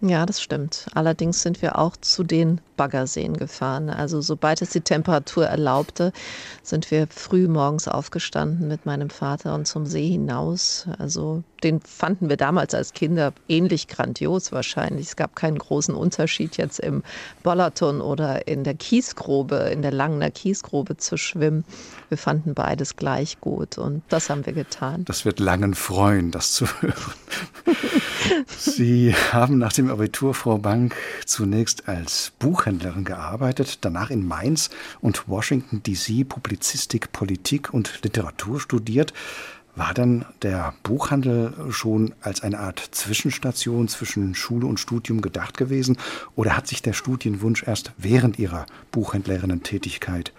[0.00, 0.86] Ja, das stimmt.
[0.94, 3.90] Allerdings sind wir auch zu den Baggerseen gefahren.
[3.90, 6.12] Also sobald es die Temperatur erlaubte,
[6.62, 10.86] sind wir früh morgens aufgestanden mit meinem Vater und zum See hinaus.
[10.98, 15.08] Also den fanden wir damals als Kinder ähnlich grandios wahrscheinlich.
[15.08, 17.02] Es gab keinen großen Unterschied jetzt im
[17.42, 21.64] Bollerton oder in der Kiesgrube, in der Langener Kiesgrube zu schwimmen.
[22.08, 25.04] Wir fanden beides gleich gut und das haben wir getan.
[25.04, 26.94] Das wird Langen freuen, das zu hören.
[28.46, 30.94] Sie haben nach dem Abitur, Frau Bank,
[31.26, 39.12] zunächst als Buchhändlerin gearbeitet, danach in Mainz und Washington DC Publizistik, Politik und Literatur studiert.
[39.78, 45.98] War dann der Buchhandel schon als eine Art Zwischenstation zwischen Schule und Studium gedacht gewesen
[46.34, 50.32] oder hat sich der Studienwunsch erst während Ihrer Buchhändlerinnen-Tätigkeit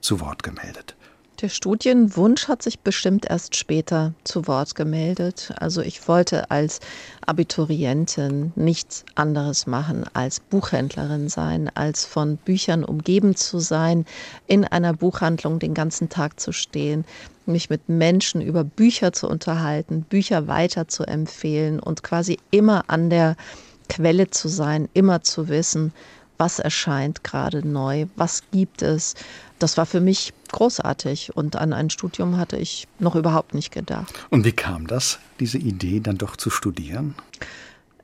[0.00, 0.96] zu Wort gemeldet?
[1.42, 5.52] Der Studienwunsch hat sich bestimmt erst später zu Wort gemeldet.
[5.60, 6.80] Also ich wollte als
[7.26, 14.06] Abiturientin nichts anderes machen als Buchhändlerin sein, als von Büchern umgeben zu sein,
[14.46, 17.04] in einer Buchhandlung den ganzen Tag zu stehen,
[17.44, 23.10] mich mit Menschen über Bücher zu unterhalten, Bücher weiter zu empfehlen und quasi immer an
[23.10, 23.36] der
[23.90, 25.92] Quelle zu sein, immer zu wissen,
[26.38, 29.14] was erscheint gerade neu, was gibt es.
[29.58, 34.12] Das war für mich großartig und an ein Studium hatte ich noch überhaupt nicht gedacht.
[34.30, 37.14] Und wie kam das, diese Idee dann doch zu studieren?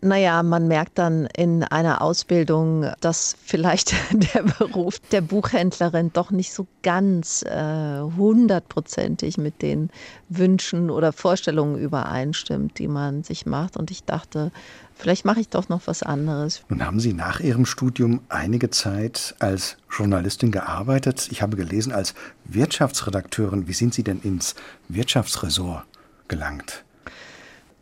[0.05, 3.95] Naja, man merkt dann in einer Ausbildung, dass vielleicht
[4.35, 9.91] der Beruf der Buchhändlerin doch nicht so ganz äh, hundertprozentig mit den
[10.29, 13.77] Wünschen oder Vorstellungen übereinstimmt, die man sich macht.
[13.77, 14.51] Und ich dachte,
[14.97, 16.63] vielleicht mache ich doch noch was anderes.
[16.69, 21.29] Nun haben Sie nach Ihrem Studium einige Zeit als Journalistin gearbeitet.
[21.31, 23.69] Ich habe gelesen, als Wirtschaftsredakteurin.
[23.69, 24.57] Wie sind Sie denn ins
[24.89, 25.85] Wirtschaftsressort
[26.27, 26.83] gelangt?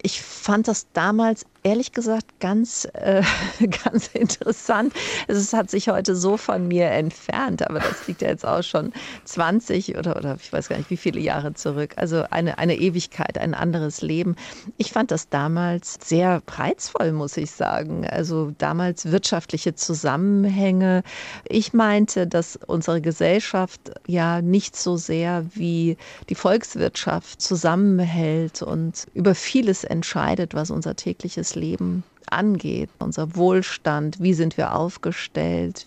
[0.02, 3.22] ich fand das damals ehrlich gesagt ganz, äh,
[3.84, 4.92] ganz interessant.
[5.28, 8.92] Es hat sich heute so von mir entfernt, aber das liegt ja jetzt auch schon
[9.24, 11.94] 20 oder, oder ich weiß gar nicht, wie viele Jahre zurück.
[11.96, 14.36] Also eine, eine Ewigkeit, ein anderes Leben.
[14.78, 18.06] Ich fand das damals sehr reizvoll, muss ich sagen.
[18.06, 21.02] Also damals wirtschaftliche Zusammenhänge.
[21.48, 25.96] Ich meinte, dass unsere Gesellschaft ja nicht so sehr wie
[26.28, 34.20] die Volkswirtschaft zusammenhält und über vieles entscheidet, was unser tägliches das Leben angeht, unser Wohlstand,
[34.20, 35.86] wie sind wir aufgestellt,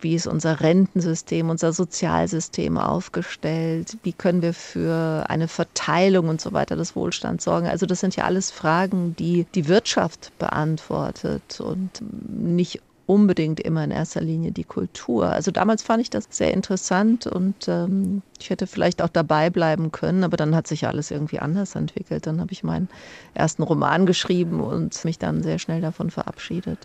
[0.00, 6.52] wie ist unser Rentensystem, unser Sozialsystem aufgestellt, wie können wir für eine Verteilung und so
[6.52, 7.68] weiter des Wohlstands sorgen.
[7.68, 11.90] Also das sind ja alles Fragen, die die Wirtschaft beantwortet und
[12.28, 15.26] nicht unbedingt immer in erster Linie die Kultur.
[15.26, 19.92] Also damals fand ich das sehr interessant und ähm, ich hätte vielleicht auch dabei bleiben
[19.92, 22.26] können, aber dann hat sich alles irgendwie anders entwickelt.
[22.26, 22.88] Dann habe ich meinen
[23.34, 26.78] ersten Roman geschrieben und mich dann sehr schnell davon verabschiedet.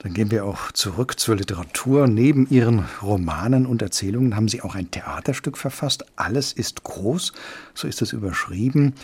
[0.00, 2.06] Dann gehen wir auch zurück zur Literatur.
[2.06, 6.04] Neben Ihren Romanen und Erzählungen haben Sie auch ein Theaterstück verfasst.
[6.16, 7.32] Alles ist groß,
[7.74, 8.94] so ist es überschrieben.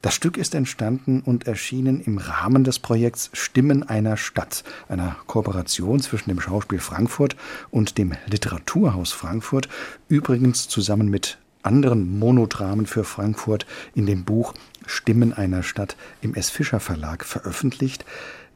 [0.00, 6.00] Das Stück ist entstanden und erschienen im Rahmen des Projekts Stimmen einer Stadt, einer Kooperation
[6.00, 7.34] zwischen dem Schauspiel Frankfurt
[7.72, 9.68] und dem Literaturhaus Frankfurt,
[10.08, 14.54] übrigens zusammen mit anderen Monodramen für Frankfurt in dem Buch
[14.86, 16.48] Stimmen einer Stadt im S.
[16.48, 18.04] Fischer Verlag veröffentlicht.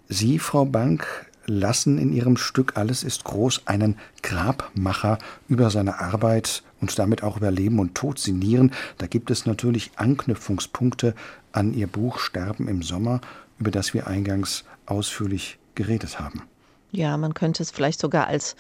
[0.08, 5.18] Sie, Frau Bank, lassen in ihrem Stück Alles ist groß einen Grabmacher
[5.48, 8.72] über seine Arbeit und damit auch über Leben und Tod sinnieren.
[8.98, 11.14] Da gibt es natürlich Anknüpfungspunkte
[11.52, 13.22] an ihr Buch Sterben im Sommer,
[13.58, 16.42] über das wir eingangs ausführlich geredet haben.
[16.90, 18.56] Ja, man könnte es vielleicht sogar als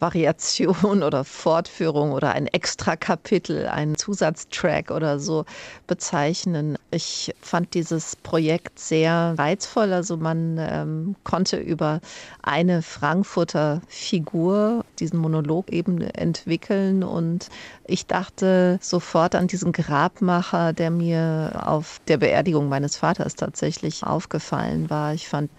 [0.00, 5.44] Variation oder Fortführung oder ein Extrakapitel, ein Zusatztrack oder so
[5.86, 6.76] bezeichnen.
[6.90, 9.92] Ich fand dieses Projekt sehr reizvoll.
[9.92, 12.00] Also man ähm, konnte über
[12.42, 17.48] eine Frankfurter Figur diesen Monolog eben entwickeln und
[17.86, 24.90] ich dachte sofort an diesen Grabmacher, der mir auf der Beerdigung meines Vaters tatsächlich aufgefallen
[24.90, 25.14] war.
[25.14, 25.50] Ich fand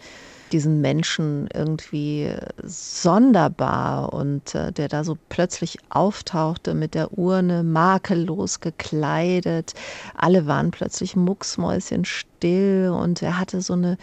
[0.51, 2.31] diesen Menschen irgendwie
[2.63, 9.73] sonderbar und äh, der da so plötzlich auftauchte mit der Urne, makellos gekleidet.
[10.15, 13.97] Alle waren plötzlich mucksmäuschenstill und er hatte so eine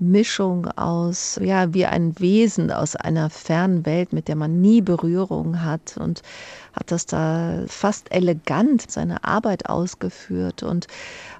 [0.00, 5.62] Mischung aus, ja, wie ein Wesen aus einer fernen Welt, mit der man nie Berührung
[5.62, 6.22] hat und
[6.72, 10.62] hat das da fast elegant seine Arbeit ausgeführt.
[10.62, 10.86] Und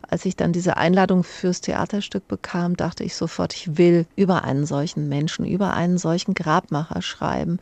[0.08, 4.66] als ich dann diese Einladung fürs Theaterstück bekam, dachte ich sofort, ich will über einen
[4.66, 7.58] solchen Menschen, über einen solchen Grabmacher schreiben,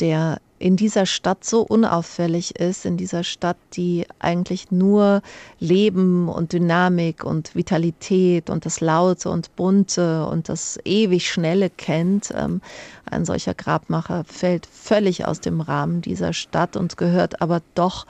[0.00, 5.20] der in dieser Stadt so unauffällig ist, in dieser Stadt, die eigentlich nur
[5.58, 12.32] Leben und Dynamik und Vitalität und das Laute und Bunte und das ewig Schnelle kennt.
[12.36, 12.60] Ähm,
[13.04, 18.06] ein solcher Grabmacher fällt völlig aus dem Rahmen dieser Stadt und gehört aber doch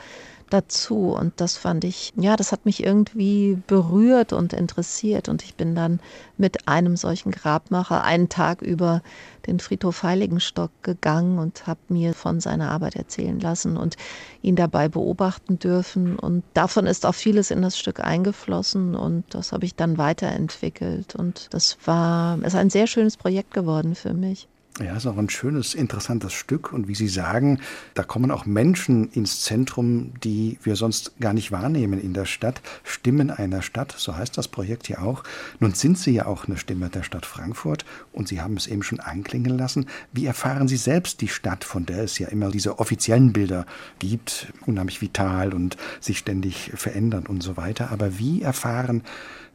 [0.54, 1.10] dazu.
[1.10, 5.28] Und das fand ich, ja, das hat mich irgendwie berührt und interessiert.
[5.28, 6.00] Und ich bin dann
[6.36, 9.02] mit einem solchen Grabmacher einen Tag über
[9.46, 13.96] den Friedhof Heiligenstock gegangen und habe mir von seiner Arbeit erzählen lassen und
[14.42, 16.16] ihn dabei beobachten dürfen.
[16.16, 21.14] Und davon ist auch vieles in das Stück eingeflossen und das habe ich dann weiterentwickelt.
[21.14, 24.48] Und das war, ist ein sehr schönes Projekt geworden für mich.
[24.82, 26.72] Ja, ist auch ein schönes, interessantes Stück.
[26.72, 27.60] Und wie Sie sagen,
[27.94, 32.60] da kommen auch Menschen ins Zentrum, die wir sonst gar nicht wahrnehmen in der Stadt.
[32.82, 35.22] Stimmen einer Stadt, so heißt das Projekt hier auch.
[35.60, 38.82] Nun sind Sie ja auch eine Stimme der Stadt Frankfurt und Sie haben es eben
[38.82, 39.86] schon anklingen lassen.
[40.12, 43.66] Wie erfahren Sie selbst die Stadt, von der es ja immer diese offiziellen Bilder
[44.00, 47.92] gibt, unheimlich vital und sich ständig verändern und so weiter.
[47.92, 49.04] Aber wie erfahren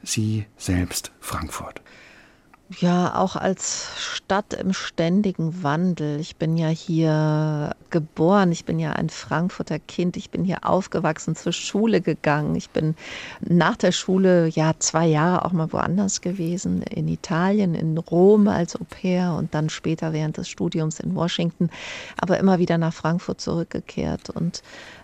[0.02, 1.82] Sie selbst Frankfurt?
[2.78, 6.20] Ja, auch als Stadt im ständigen Wandel.
[6.20, 11.36] Ich bin ja hier geboren, ich bin ja ein Frankfurter Kind, ich bin hier aufgewachsen,
[11.36, 12.54] zur Schule gegangen.
[12.56, 12.96] Ich bin
[13.42, 18.76] nach der Schule ja zwei Jahre auch mal woanders gewesen, in Italien, in Rom als
[18.76, 21.72] Au pair und dann später während des Studiums in Washington,
[22.22, 24.30] aber immer wieder nach Frankfurt zurückgekehrt.
[24.30, 24.62] Und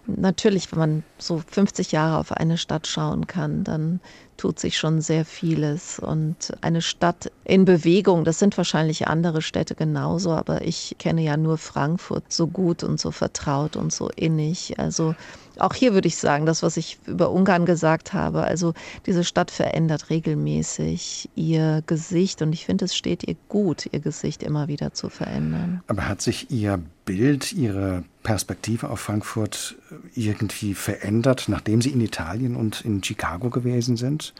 [0.08, 3.99] natürlich, wenn man so 50 Jahre auf eine Stadt schauen kann, dann
[4.38, 5.99] tut sich schon sehr vieles.
[5.99, 11.38] Und eine Stadt in Bewegung, das sind wahrscheinlich andere Städte genauso, aber ich kenne ja
[11.38, 14.80] nur Frankfurt so gut und so vertraut und so innig.
[14.80, 15.16] Also
[15.60, 18.74] auch hier würde ich sagen, das, was ich über Ungarn gesagt habe, also
[19.06, 24.43] diese Stadt verändert regelmäßig ihr Gesicht und ich finde, es steht ihr gut, ihr Gesicht
[24.43, 25.82] immer wieder zu verändern.
[25.88, 29.76] Aber hat sich Ihr Bild, Ihre Perspektive auf Frankfurt
[30.16, 34.34] irgendwie verändert, nachdem Sie in Italien und in Chicago gewesen sind?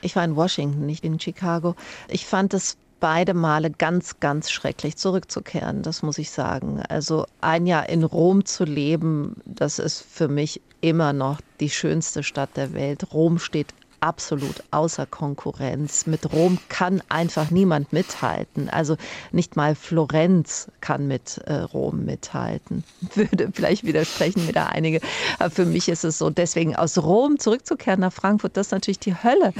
[0.00, 1.76] Ich war in Washington, nicht in Chicago.
[2.08, 6.80] Ich fand es beide Male ganz, ganz schrecklich zurückzukehren, das muss ich sagen.
[6.88, 12.22] Also ein Jahr in Rom zu leben, das ist für mich immer noch die schönste
[12.22, 13.12] Stadt der Welt.
[13.12, 16.06] Rom steht absolut außer Konkurrenz.
[16.06, 18.68] Mit Rom kann einfach niemand mithalten.
[18.68, 18.96] Also
[19.30, 22.84] nicht mal Florenz kann mit äh, Rom mithalten.
[23.14, 25.00] Würde vielleicht widersprechen mir da einige.
[25.38, 28.98] Aber für mich ist es so, deswegen aus Rom zurückzukehren nach Frankfurt, das ist natürlich
[28.98, 29.52] die Hölle.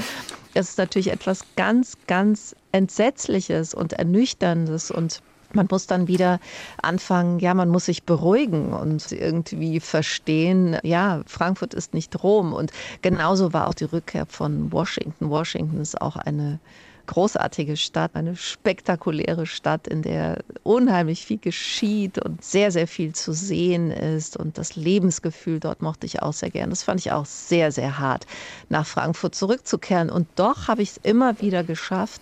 [0.53, 5.21] Das ist natürlich etwas ganz, ganz Entsetzliches und Ernüchterndes und
[5.55, 6.39] man muss dann wieder
[6.81, 12.53] anfangen, ja, man muss sich beruhigen und irgendwie verstehen, ja, Frankfurt ist nicht Rom.
[12.53, 15.29] Und genauso war auch die Rückkehr von Washington.
[15.29, 16.59] Washington ist auch eine
[17.05, 23.33] großartige Stadt, eine spektakuläre Stadt, in der unheimlich viel geschieht und sehr, sehr viel zu
[23.33, 24.37] sehen ist.
[24.37, 26.69] Und das Lebensgefühl dort mochte ich auch sehr gern.
[26.69, 28.25] Das fand ich auch sehr, sehr hart,
[28.69, 30.09] nach Frankfurt zurückzukehren.
[30.09, 32.21] Und doch habe ich es immer wieder geschafft,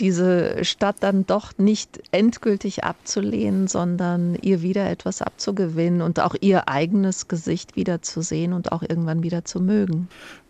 [0.00, 6.68] diese Stadt dann doch nicht endgültig abzulehnen, sondern ihr wieder etwas abzugewinnen und auch ihr
[6.68, 10.08] eigenes Gesicht wieder zu sehen und auch irgendwann wieder zu mögen.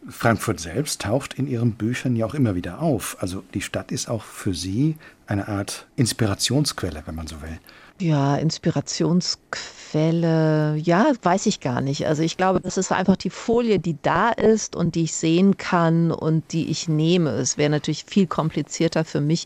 [0.08, 3.16] Frankfurt selbst taucht in Ihren Büchern ja auch immer wieder auf.
[3.20, 4.96] Also die Stadt ist auch für Sie
[5.26, 7.58] eine Art Inspirationsquelle, wenn man so will.
[8.00, 12.06] Ja, Inspirationsquelle, ja, weiß ich gar nicht.
[12.06, 15.58] Also ich glaube, das ist einfach die Folie, die da ist und die ich sehen
[15.58, 17.28] kann und die ich nehme.
[17.32, 19.44] Es wäre natürlich viel komplizierter für mich,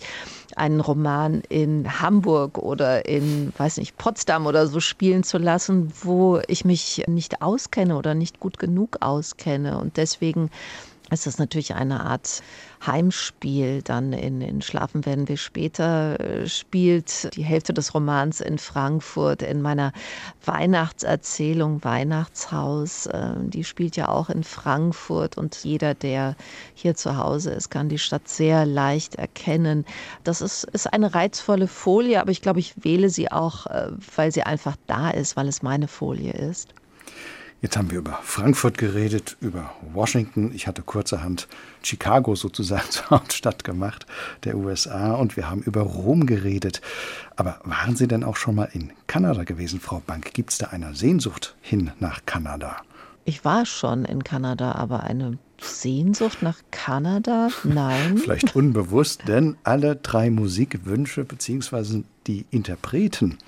[0.54, 6.40] einen Roman in Hamburg oder in, weiß nicht, Potsdam oder so spielen zu lassen, wo
[6.46, 9.78] ich mich nicht auskenne oder nicht gut genug auskenne.
[9.78, 10.48] Und deswegen
[11.14, 12.42] ist das natürlich eine Art
[12.86, 13.82] Heimspiel.
[13.82, 19.42] Dann in, in Schlafen werden wir später äh, spielt die Hälfte des Romans in Frankfurt
[19.42, 19.92] in meiner
[20.44, 23.06] Weihnachtserzählung Weihnachtshaus.
[23.06, 26.36] Äh, die spielt ja auch in Frankfurt und jeder, der
[26.74, 29.84] hier zu Hause ist, kann die Stadt sehr leicht erkennen.
[30.24, 34.32] Das ist, ist eine reizvolle Folie, aber ich glaube, ich wähle sie auch, äh, weil
[34.32, 36.74] sie einfach da ist, weil es meine Folie ist.
[37.64, 40.52] Jetzt haben wir über Frankfurt geredet, über Washington.
[40.54, 41.48] Ich hatte kurzerhand
[41.82, 44.04] Chicago sozusagen zur Hauptstadt gemacht
[44.44, 46.82] der USA und wir haben über Rom geredet.
[47.36, 50.34] Aber waren Sie denn auch schon mal in Kanada gewesen, Frau Bank?
[50.34, 52.82] Gibt es da eine Sehnsucht hin nach Kanada?
[53.24, 57.48] Ich war schon in Kanada, aber eine Sehnsucht nach Kanada?
[57.62, 58.18] Nein.
[58.22, 62.02] Vielleicht unbewusst, denn alle drei Musikwünsche bzw.
[62.26, 63.38] die Interpreten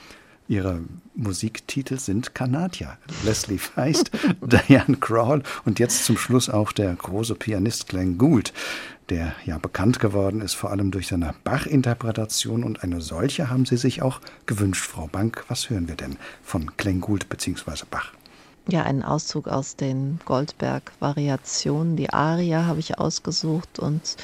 [0.49, 0.80] Ihre
[1.14, 2.99] Musiktitel sind Kanadier.
[3.24, 8.53] Leslie Feist, Diane Crawl und jetzt zum Schluss auch der große Pianist Glenn Gould,
[9.09, 12.64] der ja bekannt geworden ist, vor allem durch seine Bach-Interpretation.
[12.64, 15.44] Und eine solche haben Sie sich auch gewünscht, Frau Bank.
[15.49, 17.84] Was hören wir denn von Glenn Gould bzw.
[17.90, 18.15] Bach?
[18.68, 21.94] Ja, einen Auszug aus den Goldberg-Variationen.
[21.94, 24.16] Die Aria habe ich ausgesucht und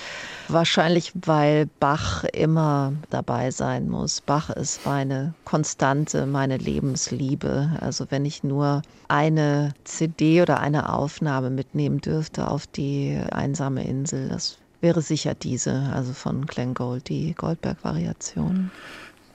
[0.49, 4.21] wahrscheinlich, weil Bach immer dabei sein muss.
[4.21, 7.79] Bach ist meine Konstante, meine Lebensliebe.
[7.81, 14.29] Also wenn ich nur eine CD oder eine Aufnahme mitnehmen dürfte auf die einsame Insel,
[14.29, 18.73] das wäre sicher diese, also von Glenn Gold, die Goldberg-Variation.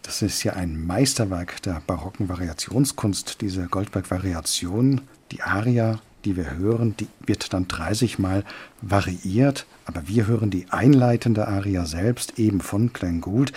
[0.08, 5.02] Das ist ja ein Meisterwerk der barocken Variationskunst, diese Goldberg-Variation,
[5.34, 8.46] die Aria, die wir hören, die wird dann 30 Mal
[8.82, 13.52] variiert, aber wir hören die einleitende Aria selbst, eben von Glenn Gould,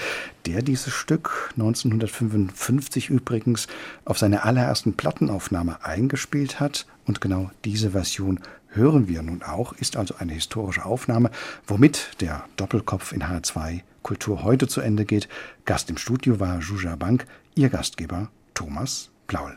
[0.45, 3.69] der dieses Stück 1955 übrigens
[4.05, 6.85] auf seiner allerersten Plattenaufnahme eingespielt hat.
[7.07, 8.41] Und genau diese Version
[8.71, 11.31] hören wir nun auch, ist also eine historische Aufnahme,
[11.69, 15.29] womit der Doppelkopf in H2 Kultur heute zu Ende geht.
[15.65, 19.57] Gast im Studio war Juja Bank, ihr Gastgeber Thomas Plaul.